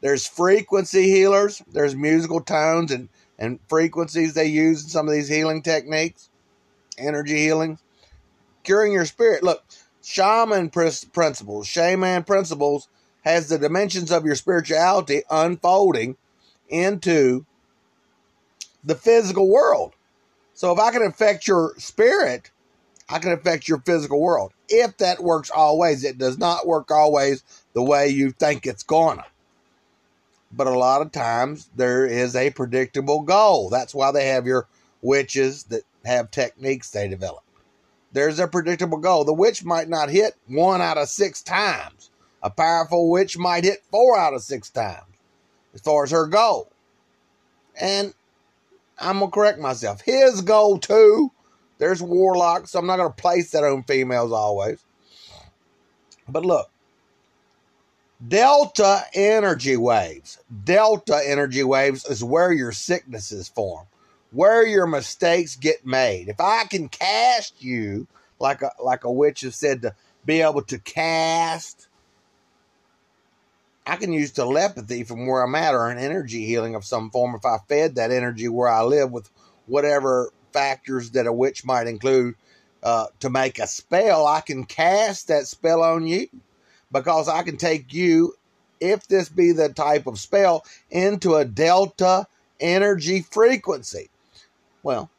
There's 0.00 0.26
frequency 0.26 1.02
healers. 1.10 1.62
There's 1.70 1.94
musical 1.94 2.40
tones 2.40 2.90
and, 2.90 3.10
and 3.38 3.60
frequencies 3.68 4.34
they 4.34 4.46
use 4.46 4.84
in 4.84 4.88
some 4.88 5.08
of 5.08 5.14
these 5.14 5.28
healing 5.28 5.62
techniques, 5.62 6.30
energy 6.98 7.36
healing, 7.36 7.78
curing 8.62 8.92
your 8.92 9.04
spirit. 9.04 9.42
Look, 9.42 9.64
shaman 10.02 10.70
principles, 10.70 11.66
shaman 11.66 12.24
principles 12.24 12.88
has 13.22 13.48
the 13.48 13.58
dimensions 13.58 14.12
of 14.12 14.24
your 14.24 14.36
spirituality 14.36 15.22
unfolding 15.30 16.16
into 16.68 17.44
the 18.84 18.94
physical 18.94 19.48
world. 19.48 19.92
So 20.54 20.72
if 20.72 20.78
I 20.78 20.90
can 20.90 21.02
affect 21.02 21.46
your 21.46 21.74
spirit, 21.76 22.50
I 23.08 23.18
can 23.18 23.32
affect 23.32 23.68
your 23.68 23.78
physical 23.80 24.20
world. 24.20 24.52
If 24.68 24.96
that 24.98 25.22
works 25.22 25.50
always, 25.50 26.02
it 26.04 26.18
does 26.18 26.38
not 26.38 26.66
work 26.66 26.90
always 26.90 27.42
the 27.74 27.82
way 27.82 28.08
you 28.08 28.30
think 28.30 28.66
it's 28.66 28.82
gonna. 28.82 29.24
But 30.52 30.66
a 30.66 30.78
lot 30.78 31.02
of 31.02 31.12
times 31.12 31.68
there 31.74 32.06
is 32.06 32.36
a 32.36 32.50
predictable 32.50 33.22
goal. 33.22 33.68
That's 33.68 33.94
why 33.94 34.12
they 34.12 34.28
have 34.28 34.46
your 34.46 34.68
witches 35.02 35.64
that 35.64 35.82
have 36.04 36.30
techniques 36.30 36.90
they 36.90 37.08
develop. 37.08 37.42
There's 38.12 38.38
a 38.38 38.48
predictable 38.48 38.98
goal. 38.98 39.24
The 39.24 39.32
witch 39.34 39.64
might 39.64 39.88
not 39.88 40.08
hit 40.08 40.34
one 40.46 40.80
out 40.80 40.98
of 40.98 41.08
six 41.08 41.42
times 41.42 42.10
a 42.46 42.50
powerful 42.50 43.10
witch 43.10 43.36
might 43.36 43.64
hit 43.64 43.84
four 43.90 44.16
out 44.16 44.32
of 44.32 44.40
six 44.40 44.70
times 44.70 45.02
as 45.74 45.80
far 45.80 46.04
as 46.04 46.12
her 46.12 46.28
goal. 46.28 46.70
And 47.80 48.14
I'm 49.00 49.18
going 49.18 49.32
to 49.32 49.34
correct 49.34 49.58
myself. 49.58 50.00
His 50.02 50.42
goal, 50.42 50.78
too, 50.78 51.32
there's 51.78 52.00
warlocks, 52.00 52.70
so 52.70 52.78
I'm 52.78 52.86
not 52.86 52.98
going 52.98 53.10
to 53.10 53.20
place 53.20 53.50
that 53.50 53.64
on 53.64 53.82
females 53.82 54.30
always. 54.30 54.78
But 56.28 56.46
look, 56.46 56.70
delta 58.26 59.02
energy 59.14 59.76
waves. 59.76 60.38
Delta 60.64 61.20
energy 61.24 61.64
waves 61.64 62.04
is 62.06 62.22
where 62.22 62.52
your 62.52 62.72
sicknesses 62.72 63.48
form, 63.48 63.86
where 64.30 64.66
your 64.66 64.86
mistakes 64.86 65.56
get 65.56 65.86
made. 65.86 66.28
If 66.28 66.40
I 66.40 66.64
can 66.64 66.88
cast 66.88 67.62
you, 67.62 68.06
like 68.38 68.62
a, 68.62 68.70
like 68.82 69.04
a 69.04 69.12
witch 69.12 69.42
has 69.42 69.56
said, 69.56 69.82
to 69.82 69.94
be 70.24 70.40
able 70.40 70.62
to 70.62 70.78
cast 70.78 71.88
I 73.86 73.96
can 73.96 74.12
use 74.12 74.32
telepathy 74.32 75.04
from 75.04 75.26
where 75.26 75.42
I'm 75.42 75.54
at 75.54 75.74
or 75.74 75.88
an 75.88 75.98
energy 75.98 76.44
healing 76.44 76.74
of 76.74 76.84
some 76.84 77.10
form 77.10 77.36
if 77.36 77.44
I 77.44 77.58
fed 77.68 77.94
that 77.94 78.10
energy 78.10 78.48
where 78.48 78.68
I 78.68 78.82
live 78.82 79.12
with 79.12 79.30
whatever 79.66 80.32
factors 80.52 81.10
that 81.12 81.28
a 81.28 81.32
witch 81.32 81.64
might 81.64 81.86
include 81.86 82.34
uh, 82.82 83.06
to 83.20 83.30
make 83.30 83.60
a 83.60 83.66
spell. 83.68 84.26
I 84.26 84.40
can 84.40 84.64
cast 84.64 85.28
that 85.28 85.46
spell 85.46 85.82
on 85.82 86.06
you 86.06 86.26
because 86.92 87.28
I 87.28 87.42
can 87.42 87.56
take 87.56 87.92
you, 87.92 88.34
if 88.80 89.06
this 89.06 89.28
be 89.28 89.52
the 89.52 89.68
type 89.68 90.06
of 90.06 90.18
spell, 90.18 90.64
into 90.90 91.34
a 91.34 91.44
delta 91.44 92.26
energy 92.60 93.22
frequency. 93.22 94.10
Well, 94.82 95.10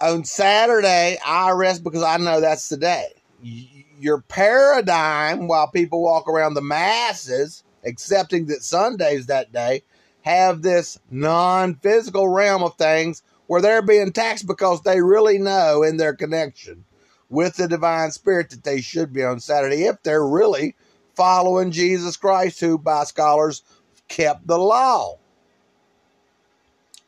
on 0.00 0.24
Saturday, 0.24 1.18
I 1.24 1.50
rest 1.52 1.84
because 1.84 2.02
I 2.02 2.16
know 2.18 2.40
that's 2.40 2.68
the 2.68 2.76
day. 2.76 3.08
Your 3.98 4.20
paradigm, 4.20 5.48
while 5.48 5.70
people 5.70 6.02
walk 6.02 6.28
around 6.28 6.54
the 6.54 6.62
masses, 6.62 7.62
accepting 7.84 8.46
that 8.46 8.62
Sundays 8.62 9.26
that 9.26 9.52
day 9.52 9.82
have 10.22 10.62
this 10.62 10.98
non 11.10 11.76
physical 11.76 12.28
realm 12.28 12.62
of 12.62 12.74
things 12.76 13.22
where 13.46 13.62
they're 13.62 13.82
being 13.82 14.12
taxed 14.12 14.46
because 14.46 14.82
they 14.82 15.00
really 15.00 15.38
know 15.38 15.82
in 15.82 15.96
their 15.96 16.14
connection 16.14 16.84
with 17.28 17.56
the 17.56 17.68
divine 17.68 18.10
spirit 18.10 18.50
that 18.50 18.64
they 18.64 18.80
should 18.80 19.12
be 19.12 19.22
on 19.22 19.40
Saturday 19.40 19.84
if 19.84 20.02
they're 20.02 20.26
really 20.26 20.74
following 21.16 21.70
Jesus 21.70 22.16
Christ, 22.16 22.60
who 22.60 22.78
by 22.78 23.04
scholars 23.04 23.62
kept 24.08 24.46
the 24.46 24.58
law. 24.58 25.18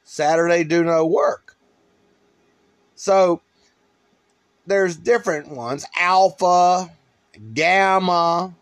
Saturday 0.04 0.64
do 0.64 0.82
no 0.82 1.06
work. 1.06 1.56
So 2.94 3.42
there's 4.66 4.96
different 4.96 5.48
ones 5.48 5.86
alpha, 5.96 6.90
gamma, 7.54 8.54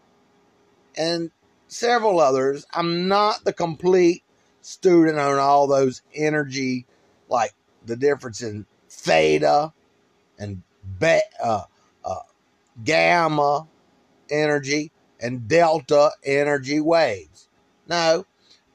and 0.97 1.31
several 1.69 2.21
others. 2.21 2.67
I'm 2.73 3.09
not 3.09 3.45
the 3.45 3.53
complete 3.53 4.23
student 4.61 5.19
on 5.19 5.39
all 5.39 5.67
those 5.67 6.03
energy, 6.15 6.87
like 7.29 7.55
the 7.85 7.97
difference 7.97 8.43
in 8.43 8.67
theta 8.91 9.73
and 10.39 10.63
be, 10.99 11.21
uh, 11.43 11.63
uh, 12.05 12.19
gamma 12.85 13.67
energy 14.31 14.91
and 15.21 15.49
delta 15.49 16.11
energy 16.25 16.81
waves. 16.81 17.49
No, 17.89 18.27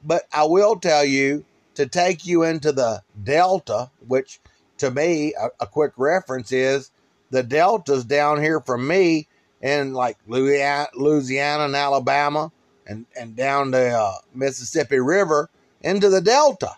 but 0.04 0.22
I 0.32 0.44
will 0.44 0.76
tell 0.76 1.04
you 1.04 1.44
to 1.74 1.86
take 1.86 2.26
you 2.26 2.42
into 2.42 2.72
the 2.72 3.02
delta, 3.22 3.90
which 4.06 4.40
to 4.78 4.90
me, 4.90 5.32
a, 5.40 5.48
a 5.60 5.66
quick 5.66 5.92
reference 5.96 6.50
is 6.50 6.90
the 7.30 7.42
deltas 7.42 8.04
down 8.04 8.42
here 8.42 8.60
from 8.60 8.86
me 8.86 9.28
in 9.60 9.94
like 9.94 10.18
Louisiana, 10.26 11.64
and 11.64 11.76
Alabama 11.76 12.50
and, 12.86 13.06
and 13.18 13.36
down 13.36 13.70
the 13.70 13.90
uh, 13.90 14.14
Mississippi 14.34 14.98
River 14.98 15.48
into 15.82 16.08
the 16.08 16.20
Delta, 16.20 16.72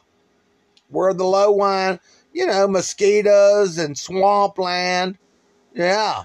where 0.88 1.14
the 1.14 1.24
low 1.24 1.52
line, 1.52 1.98
you 2.32 2.46
know, 2.46 2.68
mosquitoes 2.68 3.78
and 3.78 3.96
swampland, 3.96 5.16
yeah, 5.74 6.24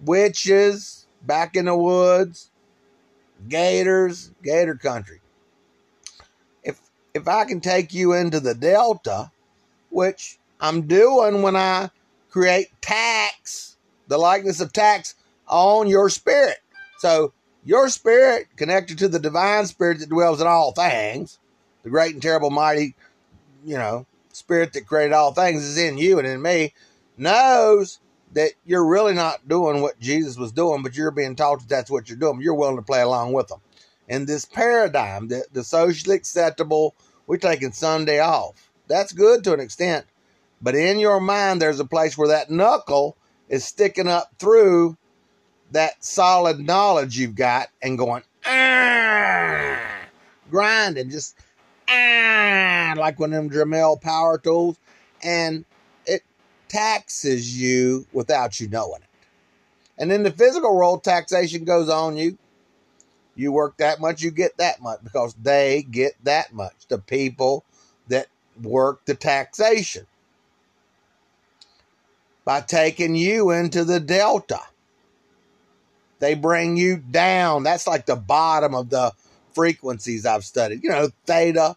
witches, 0.00 1.01
back 1.26 1.56
in 1.56 1.66
the 1.66 1.76
woods, 1.76 2.50
gators, 3.48 4.30
gator 4.42 4.74
country. 4.74 5.20
If 6.62 6.80
if 7.14 7.28
I 7.28 7.44
can 7.44 7.60
take 7.60 7.92
you 7.92 8.12
into 8.12 8.40
the 8.40 8.54
delta, 8.54 9.30
which 9.90 10.38
I'm 10.60 10.82
doing 10.82 11.42
when 11.42 11.56
I 11.56 11.90
create 12.30 12.68
tax, 12.80 13.76
the 14.08 14.18
likeness 14.18 14.60
of 14.60 14.72
tax 14.72 15.14
on 15.48 15.88
your 15.88 16.08
spirit. 16.08 16.58
So 16.98 17.32
your 17.64 17.88
spirit 17.88 18.46
connected 18.56 18.98
to 18.98 19.08
the 19.08 19.18
divine 19.18 19.66
spirit 19.66 20.00
that 20.00 20.08
dwells 20.08 20.40
in 20.40 20.46
all 20.46 20.72
things, 20.72 21.38
the 21.82 21.90
great 21.90 22.14
and 22.14 22.22
terrible 22.22 22.50
mighty, 22.50 22.94
you 23.64 23.76
know, 23.76 24.06
spirit 24.32 24.72
that 24.72 24.86
created 24.86 25.12
all 25.12 25.32
things 25.32 25.62
is 25.62 25.78
in 25.78 25.98
you 25.98 26.18
and 26.18 26.26
in 26.26 26.40
me, 26.40 26.72
knows 27.16 27.98
that 28.32 28.52
you're 28.64 28.86
really 28.86 29.14
not 29.14 29.46
doing 29.48 29.82
what 29.82 29.98
Jesus 30.00 30.36
was 30.36 30.52
doing, 30.52 30.82
but 30.82 30.96
you're 30.96 31.10
being 31.10 31.36
taught 31.36 31.60
that 31.60 31.68
that's 31.68 31.90
what 31.90 32.08
you're 32.08 32.18
doing. 32.18 32.40
You're 32.40 32.54
willing 32.54 32.76
to 32.76 32.82
play 32.82 33.02
along 33.02 33.32
with 33.32 33.48
them. 33.48 33.60
In 34.08 34.26
this 34.26 34.44
paradigm, 34.44 35.28
the, 35.28 35.44
the 35.52 35.64
socially 35.64 36.16
acceptable, 36.16 36.94
we're 37.26 37.36
taking 37.36 37.72
Sunday 37.72 38.20
off. 38.20 38.70
That's 38.88 39.12
good 39.12 39.44
to 39.44 39.52
an 39.52 39.60
extent. 39.60 40.06
But 40.60 40.74
in 40.74 40.98
your 40.98 41.20
mind, 41.20 41.60
there's 41.60 41.80
a 41.80 41.84
place 41.84 42.16
where 42.16 42.28
that 42.28 42.50
knuckle 42.50 43.16
is 43.48 43.64
sticking 43.64 44.08
up 44.08 44.32
through 44.38 44.96
that 45.72 46.04
solid 46.04 46.60
knowledge 46.60 47.18
you've 47.18 47.34
got 47.34 47.68
and 47.82 47.98
going, 47.98 48.22
ah, 48.46 49.78
grinding, 50.50 51.10
just 51.10 51.36
ah, 51.88 52.94
like 52.96 53.18
one 53.18 53.32
of 53.32 53.42
them 53.42 53.50
Dremel 53.50 54.00
power 54.00 54.38
tools. 54.38 54.78
And 55.22 55.64
taxes 56.72 57.60
you 57.60 58.06
without 58.12 58.58
you 58.58 58.68
knowing 58.68 59.02
it. 59.02 59.08
And 59.98 60.10
in 60.10 60.22
the 60.22 60.30
physical 60.30 60.74
world, 60.74 61.04
taxation 61.04 61.64
goes 61.64 61.88
on 61.88 62.16
you. 62.16 62.38
You 63.34 63.52
work 63.52 63.76
that 63.76 64.00
much, 64.00 64.22
you 64.22 64.30
get 64.30 64.56
that 64.56 64.80
much 64.80 65.00
because 65.04 65.34
they 65.34 65.86
get 65.90 66.12
that 66.24 66.52
much. 66.52 66.86
The 66.88 66.98
people 66.98 67.64
that 68.08 68.26
work 68.62 69.04
the 69.04 69.14
taxation 69.14 70.06
by 72.44 72.60
taking 72.60 73.14
you 73.14 73.50
into 73.50 73.84
the 73.84 74.00
delta. 74.00 74.60
They 76.18 76.34
bring 76.34 76.76
you 76.76 76.98
down. 76.98 77.64
That's 77.64 77.86
like 77.86 78.06
the 78.06 78.16
bottom 78.16 78.74
of 78.74 78.90
the 78.90 79.12
frequencies 79.54 80.24
I've 80.24 80.44
studied. 80.44 80.82
You 80.82 80.90
know, 80.90 81.08
theta, 81.26 81.76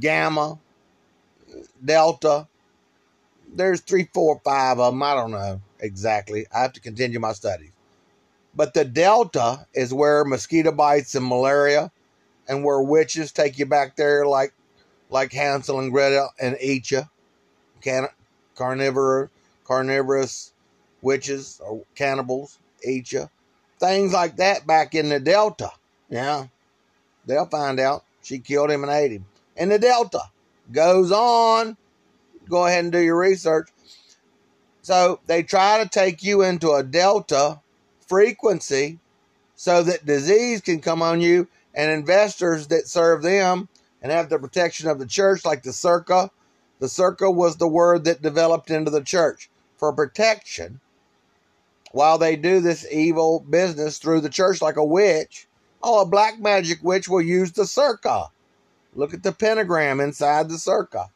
gamma, 0.00 0.58
delta, 1.84 2.46
there's 3.54 3.80
three, 3.80 4.08
four, 4.12 4.40
five 4.44 4.78
of 4.78 4.92
them. 4.92 5.02
I 5.02 5.14
don't 5.14 5.30
know 5.30 5.60
exactly. 5.80 6.46
I 6.54 6.60
have 6.62 6.72
to 6.74 6.80
continue 6.80 7.20
my 7.20 7.32
studies. 7.32 7.72
But 8.54 8.74
the 8.74 8.84
delta 8.84 9.66
is 9.74 9.94
where 9.94 10.24
mosquito 10.24 10.72
bites 10.72 11.14
and 11.14 11.26
malaria, 11.26 11.92
and 12.48 12.64
where 12.64 12.82
witches 12.82 13.32
take 13.32 13.58
you 13.58 13.66
back 13.66 13.96
there, 13.96 14.26
like 14.26 14.52
like 15.08 15.32
Hansel 15.32 15.80
and 15.80 15.92
Gretel, 15.92 16.30
and 16.40 16.56
eat 16.60 16.90
you. 16.90 17.02
Can 17.80 18.08
carnivore, 18.56 19.30
carnivorous 19.64 20.52
witches 21.02 21.60
or 21.64 21.84
cannibals 21.94 22.58
eat 22.86 23.12
you. 23.12 23.28
Things 23.78 24.12
like 24.12 24.36
that 24.36 24.66
back 24.66 24.94
in 24.94 25.08
the 25.08 25.20
delta. 25.20 25.70
Yeah, 26.08 26.46
they'll 27.24 27.46
find 27.46 27.78
out 27.78 28.04
she 28.22 28.38
killed 28.38 28.70
him 28.70 28.82
and 28.82 28.92
ate 28.92 29.12
him. 29.12 29.26
And 29.56 29.70
the 29.70 29.78
delta 29.78 30.20
goes 30.72 31.12
on 31.12 31.76
go 32.50 32.66
ahead 32.66 32.84
and 32.84 32.92
do 32.92 32.98
your 32.98 33.16
research. 33.16 33.70
So 34.82 35.20
they 35.26 35.42
try 35.42 35.82
to 35.82 35.88
take 35.88 36.22
you 36.22 36.42
into 36.42 36.72
a 36.72 36.82
delta 36.82 37.60
frequency 38.06 38.98
so 39.54 39.82
that 39.82 40.06
disease 40.06 40.60
can 40.60 40.80
come 40.80 41.02
on 41.02 41.20
you 41.20 41.46
and 41.74 41.90
investors 41.90 42.66
that 42.68 42.88
serve 42.88 43.22
them 43.22 43.68
and 44.02 44.10
have 44.10 44.28
the 44.28 44.38
protection 44.38 44.88
of 44.88 44.98
the 44.98 45.06
church, 45.06 45.44
like 45.44 45.62
the 45.62 45.72
circa. 45.72 46.30
The 46.80 46.88
circa 46.88 47.30
was 47.30 47.56
the 47.56 47.68
word 47.68 48.04
that 48.04 48.22
developed 48.22 48.70
into 48.70 48.90
the 48.90 49.02
church 49.02 49.50
for 49.76 49.92
protection 49.92 50.80
while 51.92 52.18
they 52.18 52.36
do 52.36 52.60
this 52.60 52.86
evil 52.90 53.40
business 53.40 53.98
through 53.98 54.22
the 54.22 54.28
church 54.28 54.62
like 54.62 54.76
a 54.76 54.84
witch. 54.84 55.46
Oh, 55.82 56.02
a 56.02 56.06
black 56.06 56.40
magic 56.40 56.82
witch 56.82 57.08
will 57.08 57.22
use 57.22 57.52
the 57.52 57.66
circa. 57.66 58.26
Look 58.94 59.14
at 59.14 59.22
the 59.22 59.32
pentagram 59.32 60.00
inside 60.00 60.48
the 60.48 60.58
circa 60.58 61.10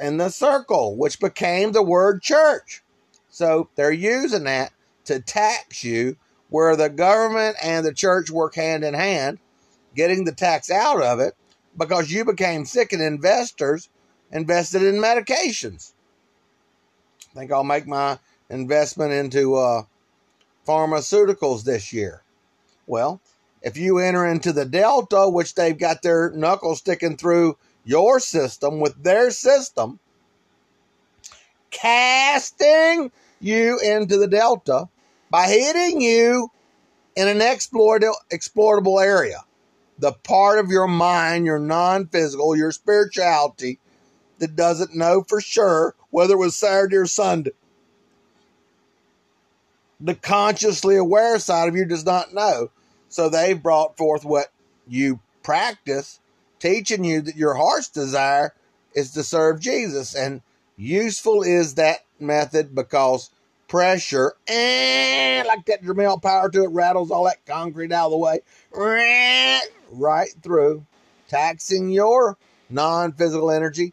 in 0.00 0.16
the 0.16 0.30
circle, 0.30 0.96
which 0.96 1.20
became 1.20 1.72
the 1.72 1.82
word 1.82 2.22
church. 2.22 2.82
So 3.28 3.68
they're 3.76 3.92
using 3.92 4.44
that 4.44 4.72
to 5.04 5.20
tax 5.20 5.84
you 5.84 6.16
where 6.48 6.76
the 6.76 6.88
government 6.88 7.56
and 7.62 7.84
the 7.84 7.92
church 7.92 8.30
work 8.30 8.54
hand 8.54 8.84
in 8.84 8.94
hand, 8.94 9.38
getting 9.94 10.24
the 10.24 10.32
tax 10.32 10.70
out 10.70 11.02
of 11.02 11.20
it 11.20 11.34
because 11.76 12.10
you 12.10 12.24
became 12.24 12.64
sick 12.64 12.92
and 12.92 13.02
investors 13.02 13.88
invested 14.32 14.82
in 14.82 14.96
medications. 14.96 15.92
I 17.32 17.40
think 17.40 17.52
I'll 17.52 17.64
make 17.64 17.86
my 17.86 18.18
investment 18.48 19.12
into 19.12 19.56
uh, 19.56 19.82
pharmaceuticals 20.66 21.64
this 21.64 21.92
year. 21.92 22.22
Well, 22.86 23.20
if 23.62 23.76
you 23.76 23.98
enter 23.98 24.26
into 24.26 24.52
the 24.52 24.64
Delta, 24.64 25.28
which 25.28 25.54
they've 25.54 25.76
got 25.76 26.02
their 26.02 26.30
knuckles 26.30 26.78
sticking 26.78 27.16
through 27.16 27.58
your 27.86 28.20
system 28.20 28.80
with 28.80 29.02
their 29.02 29.30
system, 29.30 29.98
casting 31.70 33.10
you 33.40 33.78
into 33.78 34.18
the 34.18 34.26
delta 34.26 34.88
by 35.30 35.46
hitting 35.46 36.00
you 36.00 36.50
in 37.14 37.28
an 37.28 37.38
explorable 37.38 39.02
area. 39.02 39.42
The 39.98 40.12
part 40.12 40.58
of 40.58 40.70
your 40.70 40.88
mind, 40.88 41.46
your 41.46 41.58
non 41.58 42.08
physical, 42.08 42.54
your 42.54 42.72
spirituality 42.72 43.78
that 44.38 44.56
doesn't 44.56 44.94
know 44.94 45.24
for 45.26 45.40
sure 45.40 45.94
whether 46.10 46.34
it 46.34 46.38
was 46.38 46.54
Saturday 46.54 46.96
or 46.96 47.06
Sunday. 47.06 47.52
The 49.98 50.14
consciously 50.14 50.96
aware 50.96 51.38
side 51.38 51.68
of 51.68 51.76
you 51.76 51.86
does 51.86 52.04
not 52.04 52.34
know. 52.34 52.70
So 53.08 53.30
they've 53.30 53.62
brought 53.62 53.96
forth 53.96 54.24
what 54.24 54.48
you 54.86 55.20
practice 55.42 56.20
teaching 56.58 57.04
you 57.04 57.20
that 57.22 57.36
your 57.36 57.54
heart's 57.54 57.88
desire 57.88 58.54
is 58.94 59.12
to 59.12 59.22
serve 59.22 59.60
Jesus. 59.60 60.14
And 60.14 60.42
useful 60.76 61.42
is 61.42 61.74
that 61.74 62.00
method 62.18 62.74
because 62.74 63.30
pressure, 63.68 64.34
eh, 64.46 65.42
like 65.46 65.66
that 65.66 65.82
Dremel 65.82 66.22
power 66.22 66.48
to 66.50 66.64
it, 66.64 66.70
rattles 66.70 67.10
all 67.10 67.24
that 67.24 67.44
concrete 67.46 67.92
out 67.92 68.06
of 68.06 68.12
the 68.12 68.18
way, 68.18 68.40
right 69.90 70.30
through, 70.42 70.86
taxing 71.28 71.90
your 71.90 72.38
non 72.70 73.12
physical 73.12 73.50
energy, 73.50 73.92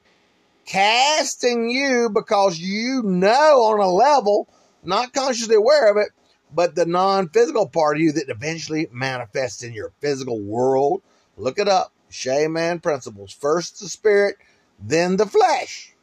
casting 0.66 1.70
you 1.70 2.10
because 2.14 2.60
you 2.60 3.02
know 3.04 3.64
on 3.64 3.80
a 3.80 3.90
level, 3.90 4.48
not 4.84 5.14
consciously 5.14 5.56
aware 5.56 5.90
of 5.90 5.98
it, 5.98 6.10
but 6.54 6.76
the 6.76 6.86
non 6.86 7.30
physical 7.30 7.68
part 7.68 7.98
of 7.98 8.02
you 8.02 8.12
that 8.14 8.30
eventually 8.30 8.88
manifests 8.92 9.64
in 9.64 9.74
your 9.74 9.92
physical 10.00 10.40
world. 10.40 11.02
Look 11.36 11.58
it 11.58 11.68
up. 11.68 11.93
Shaman 12.14 12.80
principles. 12.80 13.32
First 13.34 13.80
the 13.80 13.90
spirit, 13.90 14.38
then 14.80 15.18
the 15.18 15.26
flesh. 15.26 15.94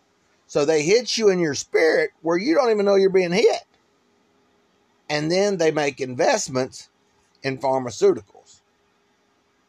So 0.46 0.64
they 0.64 0.82
hit 0.82 1.16
you 1.16 1.28
in 1.28 1.38
your 1.38 1.54
spirit 1.54 2.10
where 2.22 2.36
you 2.36 2.54
don't 2.54 2.70
even 2.70 2.84
know 2.84 2.96
you're 2.96 3.10
being 3.10 3.32
hit. 3.32 3.64
And 5.08 5.30
then 5.30 5.58
they 5.58 5.70
make 5.70 6.00
investments 6.00 6.88
in 7.42 7.58
pharmaceuticals. 7.58 8.60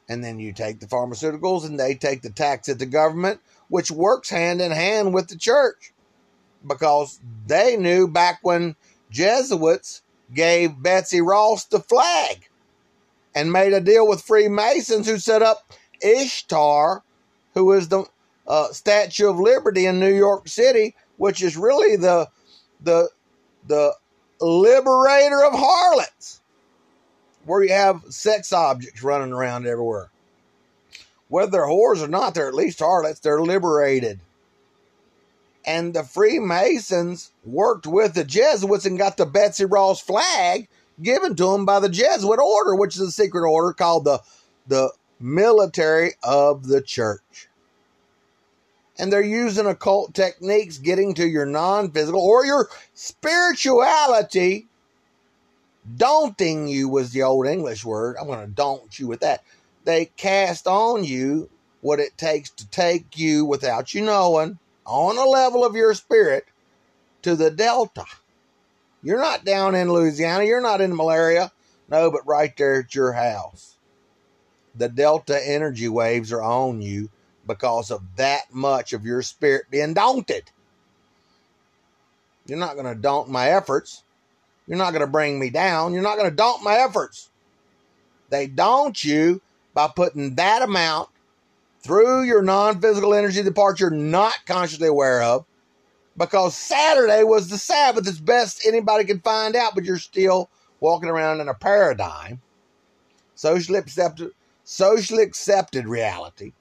And 0.10 0.24
then 0.24 0.40
you 0.40 0.54
take 0.54 0.80
the 0.80 0.88
pharmaceuticals 0.88 1.66
and 1.66 1.80
they 1.80 1.96
take 1.96 2.22
the 2.22 2.30
tax 2.30 2.68
at 2.68 2.80
the 2.80 2.86
government, 2.86 3.40
which 3.70 3.92
works 3.92 4.30
hand 4.30 4.62
in 4.62 4.72
hand 4.72 5.14
with 5.14 5.28
the 5.28 5.38
church. 5.38 5.94
Because 6.68 7.20
they 7.48 7.78
knew 7.78 8.08
back 8.08 8.40
when 8.42 8.76
Jesuits 9.10 10.02
gave 10.34 10.82
Betsy 10.82 11.22
Ross 11.22 11.66
the 11.66 11.80
flag 11.80 12.50
and 13.34 13.52
made 13.52 13.74
a 13.74 13.80
deal 13.80 14.08
with 14.08 14.22
Freemasons 14.22 15.08
who 15.08 15.18
set 15.18 15.42
up 15.42 15.74
Ishtar, 16.02 17.04
who 17.54 17.72
is 17.74 17.90
the 17.90 18.06
uh, 18.48 18.72
Statue 18.72 19.30
of 19.30 19.40
Liberty 19.40 19.86
in 19.86 20.00
New 20.00 20.14
York 20.14 20.48
City, 20.48 20.96
which 21.18 21.42
is 21.42 21.58
really 21.58 21.96
the 21.96 22.28
the 22.82 23.10
the 23.68 23.94
liberator 24.40 25.44
of 25.44 25.54
harlots, 25.54 26.42
where 27.46 27.64
you 27.64 27.74
have 27.74 28.04
sex 28.10 28.52
objects 28.52 29.04
running 29.04 29.32
around 29.32 29.68
everywhere. 29.68 30.10
Whether 31.28 31.52
they're 31.52 31.68
whores 31.68 32.04
or 32.04 32.08
not, 32.08 32.34
they're 32.34 32.48
at 32.48 32.54
least 32.54 32.80
harlots. 32.80 33.20
They're 33.20 33.42
liberated. 33.42 34.20
And 35.64 35.94
the 35.94 36.04
Freemasons 36.04 37.32
worked 37.46 37.86
with 37.86 38.16
the 38.16 38.24
Jesuits 38.24 38.86
and 38.86 38.98
got 38.98 39.16
the 39.16 39.26
Betsy 39.26 39.66
Ross 39.66 40.02
flag 40.02 40.68
given 41.02 41.36
to 41.36 41.52
them 41.52 41.66
by 41.66 41.80
the 41.80 41.90
Jesuit 41.90 42.40
order, 42.40 42.76
which 42.76 42.96
is 42.96 43.02
a 43.02 43.12
secret 43.12 43.48
order 43.48 43.74
called 43.74 44.06
the 44.06 44.20
the 44.68 44.92
military 45.22 46.14
of 46.24 46.68
the 46.68 46.82
church. 46.82 47.48
And 48.98 49.12
they're 49.12 49.24
using 49.24 49.66
occult 49.66 50.14
techniques 50.14 50.78
getting 50.78 51.14
to 51.16 51.28
your 51.28 51.46
non 51.46 51.92
physical 51.92 52.22
or 52.22 52.46
your 52.46 52.70
spirituality 52.94 54.68
Daunting 55.98 56.68
you 56.68 56.88
was 56.88 57.12
the 57.12 57.24
old 57.24 57.48
English 57.48 57.84
word. 57.84 58.16
I'm 58.20 58.28
going 58.28 58.46
to 58.46 58.52
daunt 58.52 59.00
you 59.00 59.08
with 59.08 59.22
that. 59.22 59.44
They 59.84 60.06
cast 60.06 60.68
on 60.68 61.04
you 61.04 61.50
what 61.82 62.00
it 62.00 62.18
takes 62.18 62.52
to 62.52 62.68
take 62.70 63.18
you 63.18 63.46
without 63.46 63.94
you 63.94 64.02
knowing 64.02 64.60
on 64.86 65.18
a 65.18 65.26
level 65.26 65.66
of 65.66 65.76
your 65.76 65.96
spirit 65.96 66.46
to 67.24 67.36
the 67.36 67.50
Delta. 67.50 68.06
You're 69.02 69.20
not 69.20 69.44
down 69.44 69.74
in 69.74 69.92
Louisiana. 69.92 70.44
You're 70.44 70.62
not 70.62 70.82
in 70.82 70.96
malaria. 70.96 71.52
No, 71.90 72.12
but 72.12 72.28
right 72.28 72.56
there 72.56 72.82
at 72.82 72.94
your 72.94 73.14
house. 73.14 73.71
The 74.76 74.90
Delta 74.90 75.40
energy 75.46 75.88
waves 75.88 76.32
are 76.32 76.42
on 76.42 76.82
you 76.82 77.10
because 77.48 77.92
of 77.92 78.02
that 78.16 78.54
much 78.54 78.94
of 78.94 79.06
your 79.06 79.22
spirit 79.22 79.66
being 79.70 79.94
daunted. 79.94 80.52
You're 82.46 82.58
not 82.58 82.76
going 82.76 82.94
to 82.94 83.00
daunt 83.00 83.30
my 83.30 83.50
efforts. 83.50 84.04
You're 84.68 84.78
not 84.78 84.92
going 84.92 85.02
to 85.02 85.12
bring 85.12 85.40
me 85.40 85.50
down. 85.50 85.94
You're 85.94 86.02
not 86.02 86.18
going 86.18 86.30
to 86.30 86.36
daunt 86.36 86.64
my 86.64 86.76
efforts. 86.76 87.30
They 88.30 88.48
daunt 88.48 89.04
you 89.04 89.42
by 89.74 89.90
putting 89.94 90.36
that 90.36 90.62
amount 90.62 91.10
through 91.82 92.24
your 92.24 92.42
non 92.42 92.80
physical 92.80 93.14
energy, 93.14 93.42
the 93.42 93.52
part 93.52 93.80
you're 93.80 93.90
not 93.90 94.36
consciously 94.46 94.88
aware 94.88 95.22
of, 95.22 95.46
because 96.16 96.56
Saturday 96.56 97.24
was 97.24 97.50
the 97.50 97.58
Sabbath 97.58 98.08
as 98.08 98.20
best 98.20 98.66
anybody 98.66 99.04
can 99.04 99.20
find 99.20 99.56
out, 99.56 99.76
but 99.76 99.84
you're 99.84 99.98
still 99.98 100.50
walking 100.80 101.10
around 101.10 101.42
in 101.42 101.48
a 101.48 101.54
paradigm, 101.54 102.42
socially 103.36 103.80
accepted, 103.80 104.32
socially 104.72 105.22
accepted 105.22 105.86
reality 105.86 106.54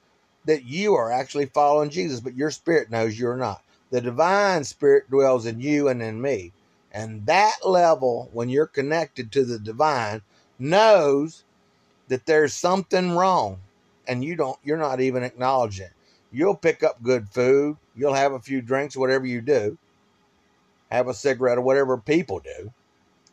that 0.43 0.65
you 0.65 0.93
are 0.95 1.13
actually 1.13 1.45
following 1.45 1.89
Jesus, 1.89 2.19
but 2.19 2.35
your 2.35 2.51
spirit 2.51 2.91
knows 2.91 3.17
you're 3.17 3.37
not. 3.37 3.63
The 3.89 4.01
divine 4.01 4.65
spirit 4.65 5.09
dwells 5.09 5.45
in 5.45 5.61
you 5.61 5.87
and 5.87 6.01
in 6.01 6.21
me. 6.21 6.51
And 6.91 7.25
that 7.27 7.65
level, 7.65 8.29
when 8.33 8.49
you're 8.49 8.67
connected 8.67 9.31
to 9.31 9.45
the 9.45 9.57
divine, 9.57 10.23
knows 10.59 11.45
that 12.09 12.25
there's 12.25 12.53
something 12.53 13.11
wrong 13.11 13.61
and 14.05 14.25
you 14.25 14.35
don't 14.35 14.59
you're 14.61 14.75
not 14.75 14.99
even 14.99 15.23
acknowledging 15.23 15.85
it. 15.85 15.93
You'll 16.33 16.55
pick 16.55 16.83
up 16.83 17.01
good 17.01 17.29
food, 17.29 17.77
you'll 17.95 18.13
have 18.13 18.33
a 18.33 18.39
few 18.39 18.61
drinks, 18.61 18.97
whatever 18.97 19.25
you 19.25 19.39
do, 19.39 19.77
have 20.91 21.07
a 21.07 21.13
cigarette 21.13 21.57
or 21.57 21.61
whatever 21.61 21.97
people 21.97 22.39
do, 22.39 22.73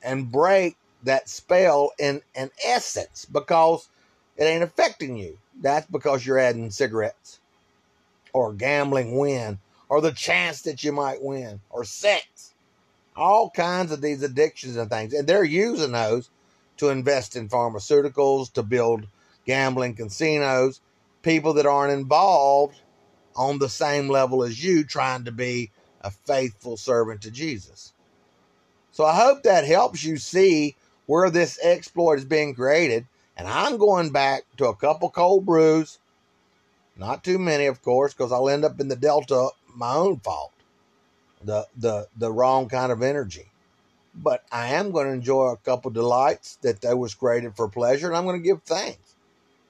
and 0.04 0.30
break 0.30 0.76
that 1.02 1.28
spell 1.28 1.90
in 1.98 2.22
an 2.36 2.52
essence 2.64 3.24
because 3.24 3.88
it 4.38 4.44
ain't 4.44 4.62
affecting 4.62 5.16
you. 5.16 5.36
That's 5.60 5.86
because 5.86 6.24
you're 6.24 6.38
adding 6.38 6.70
cigarettes 6.70 7.40
or 8.32 8.52
gambling 8.52 9.18
win 9.18 9.58
or 9.88 10.00
the 10.00 10.12
chance 10.12 10.62
that 10.62 10.84
you 10.84 10.92
might 10.92 11.22
win 11.22 11.60
or 11.70 11.84
sex. 11.84 12.54
All 13.16 13.50
kinds 13.50 13.90
of 13.90 14.00
these 14.00 14.22
addictions 14.22 14.76
and 14.76 14.88
things. 14.88 15.12
And 15.12 15.26
they're 15.26 15.44
using 15.44 15.92
those 15.92 16.30
to 16.76 16.90
invest 16.90 17.34
in 17.34 17.48
pharmaceuticals, 17.48 18.52
to 18.52 18.62
build 18.62 19.06
gambling 19.44 19.94
casinos, 19.94 20.80
people 21.22 21.54
that 21.54 21.66
aren't 21.66 21.92
involved 21.92 22.80
on 23.34 23.58
the 23.58 23.68
same 23.68 24.08
level 24.08 24.44
as 24.44 24.62
you 24.62 24.84
trying 24.84 25.24
to 25.24 25.32
be 25.32 25.70
a 26.00 26.10
faithful 26.10 26.76
servant 26.76 27.22
to 27.22 27.30
Jesus. 27.30 27.92
So 28.92 29.04
I 29.04 29.14
hope 29.14 29.42
that 29.42 29.64
helps 29.64 30.04
you 30.04 30.16
see 30.16 30.76
where 31.06 31.30
this 31.30 31.58
exploit 31.62 32.18
is 32.18 32.24
being 32.24 32.54
created. 32.54 33.06
And 33.38 33.48
I'm 33.48 33.78
going 33.78 34.10
back 34.10 34.42
to 34.58 34.66
a 34.66 34.76
couple 34.76 35.08
cold 35.10 35.46
brews, 35.46 35.98
not 36.96 37.24
too 37.24 37.38
many, 37.38 37.66
of 37.66 37.80
course, 37.80 38.12
because 38.12 38.32
I'll 38.32 38.48
end 38.48 38.64
up 38.64 38.80
in 38.80 38.88
the 38.88 38.96
Delta 38.96 39.50
my 39.74 39.94
own 39.94 40.18
fault, 40.18 40.52
the 41.42 41.66
the 41.76 42.08
the 42.16 42.32
wrong 42.32 42.68
kind 42.68 42.92
of 42.92 43.02
energy. 43.02 43.50
But 44.14 44.44
I 44.50 44.68
am 44.74 44.90
going 44.90 45.06
to 45.06 45.12
enjoy 45.12 45.52
a 45.52 45.56
couple 45.56 45.92
delights 45.92 46.56
that 46.62 46.80
they 46.80 46.94
was 46.94 47.14
created 47.14 47.54
for 47.54 47.68
pleasure, 47.68 48.08
and 48.08 48.16
I'm 48.16 48.24
going 48.24 48.42
to 48.42 48.46
give 48.46 48.62
thanks 48.64 49.14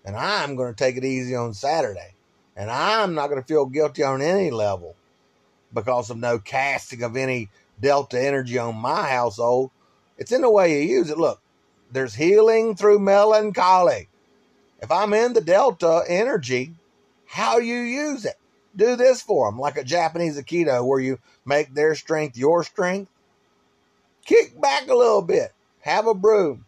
and 0.09 0.17
I'm 0.17 0.57
going 0.57 0.73
to 0.73 0.77
take 0.77 0.97
it 0.97 1.05
easy 1.05 1.35
on 1.35 1.53
Saturday. 1.53 2.15
And 2.57 2.71
I'm 2.71 3.15
not 3.15 3.29
going 3.29 3.43
to 3.43 3.47
feel 3.47 3.67
guilty 3.67 4.03
on 4.03 4.23
any 4.23 4.51
level 4.51 4.97
because 5.75 6.09
of 6.09 6.17
no 6.17 6.39
casting 6.39 7.03
of 7.03 7.15
any 7.15 7.51
delta 7.79 8.19
energy 8.19 8.57
on 8.57 8.77
my 8.77 9.07
household. 9.09 9.71
It's 10.17 10.33
in 10.33 10.41
the 10.41 10.51
way 10.51 10.81
you 10.83 10.97
use 10.97 11.11
it. 11.11 11.19
Look, 11.19 11.43
there's 11.92 12.14
healing 12.14 12.77
through 12.77 12.98
melancholy. 12.98 14.09
If 14.81 14.90
I'm 14.90 15.12
in 15.12 15.33
the 15.33 15.40
delta 15.40 16.05
energy, 16.07 16.74
how 17.27 17.59
you 17.59 17.77
use 17.77 18.24
it. 18.24 18.37
Do 18.77 18.96
this 18.96 19.22
for 19.22 19.51
them, 19.51 19.59
like 19.59 19.77
a 19.77 19.85
Japanese 19.85 20.38
Aikido, 20.38 20.87
where 20.87 21.01
you 21.01 21.18
make 21.44 21.74
their 21.74 21.94
strength 21.94 22.37
your 22.37 22.62
strength. 22.62 23.11
Kick 24.24 24.61
back 24.61 24.88
a 24.88 24.94
little 24.94 25.22
bit. 25.22 25.53
Have 25.81 26.07
a 26.07 26.14
brew. 26.14 26.61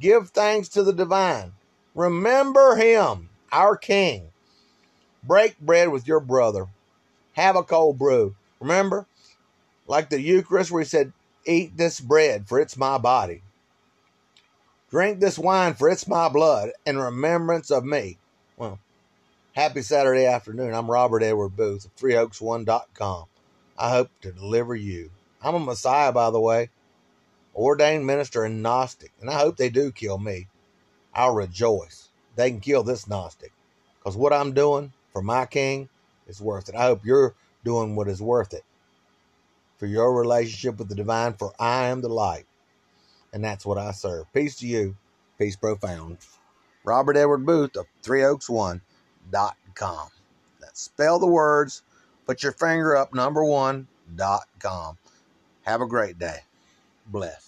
Give 0.00 0.30
thanks 0.30 0.68
to 0.70 0.82
the 0.82 0.92
divine. 0.92 1.52
Remember 1.94 2.76
him, 2.76 3.28
our 3.50 3.76
King. 3.76 4.30
Break 5.22 5.58
bread 5.58 5.88
with 5.88 6.06
your 6.06 6.20
brother. 6.20 6.66
Have 7.32 7.56
a 7.56 7.62
cold 7.62 7.98
brew. 7.98 8.36
Remember, 8.60 9.06
like 9.86 10.08
the 10.10 10.20
Eucharist, 10.20 10.70
where 10.70 10.82
he 10.82 10.88
said, 10.88 11.12
Eat 11.44 11.76
this 11.76 12.00
bread, 12.00 12.46
for 12.48 12.60
it's 12.60 12.76
my 12.76 12.98
body. 12.98 13.42
Drink 14.90 15.20
this 15.20 15.38
wine, 15.38 15.74
for 15.74 15.90
it's 15.90 16.08
my 16.08 16.30
blood, 16.30 16.70
in 16.86 16.98
remembrance 16.98 17.70
of 17.70 17.84
me. 17.84 18.16
Well, 18.56 18.78
happy 19.52 19.82
Saturday 19.82 20.24
afternoon. 20.24 20.72
I'm 20.72 20.90
Robert 20.90 21.22
Edward 21.22 21.50
Boothe 21.56 21.84
of 21.84 21.94
ThreeOaks1.com. 21.96 23.26
I 23.76 23.90
hope 23.90 24.08
to 24.22 24.32
deliver 24.32 24.74
you. 24.74 25.10
I'm 25.42 25.54
a 25.54 25.58
Messiah, 25.58 26.10
by 26.10 26.30
the 26.30 26.40
way, 26.40 26.70
ordained 27.54 28.06
minister 28.06 28.44
and 28.44 28.62
Gnostic, 28.62 29.12
and 29.20 29.28
I 29.28 29.34
hope 29.38 29.58
they 29.58 29.68
do 29.68 29.92
kill 29.92 30.16
me. 30.16 30.48
I'll 31.14 31.34
rejoice. 31.34 32.08
They 32.36 32.50
can 32.50 32.60
kill 32.60 32.82
this 32.82 33.06
Gnostic 33.06 33.52
because 33.98 34.16
what 34.16 34.32
I'm 34.32 34.54
doing 34.54 34.92
for 35.12 35.20
my 35.20 35.44
King 35.44 35.90
is 36.26 36.40
worth 36.40 36.70
it. 36.70 36.74
I 36.74 36.84
hope 36.84 37.04
you're 37.04 37.34
doing 37.62 37.94
what 37.94 38.08
is 38.08 38.22
worth 38.22 38.54
it 38.54 38.64
for 39.76 39.86
your 39.86 40.18
relationship 40.18 40.78
with 40.78 40.88
the 40.88 40.94
divine, 40.94 41.34
for 41.34 41.52
I 41.58 41.88
am 41.88 42.00
the 42.00 42.08
light. 42.08 42.46
And 43.32 43.44
that's 43.44 43.66
what 43.66 43.78
I 43.78 43.92
serve. 43.92 44.32
Peace 44.32 44.56
to 44.56 44.66
you. 44.66 44.96
Peace 45.38 45.56
profound. 45.56 46.18
Robert 46.84 47.16
Edward 47.16 47.46
Boothe 47.46 47.76
of 47.76 47.86
ThreeOaks1.com. 48.02 50.08
That's 50.60 50.80
spell 50.80 51.18
the 51.18 51.26
words, 51.26 51.82
put 52.26 52.42
your 52.42 52.52
finger 52.52 52.96
up, 52.96 53.14
number 53.14 53.44
one, 53.44 53.86
dot 54.16 54.44
com. 54.58 54.96
Have 55.62 55.82
a 55.82 55.86
great 55.86 56.18
day. 56.18 56.40
Bless. 57.06 57.47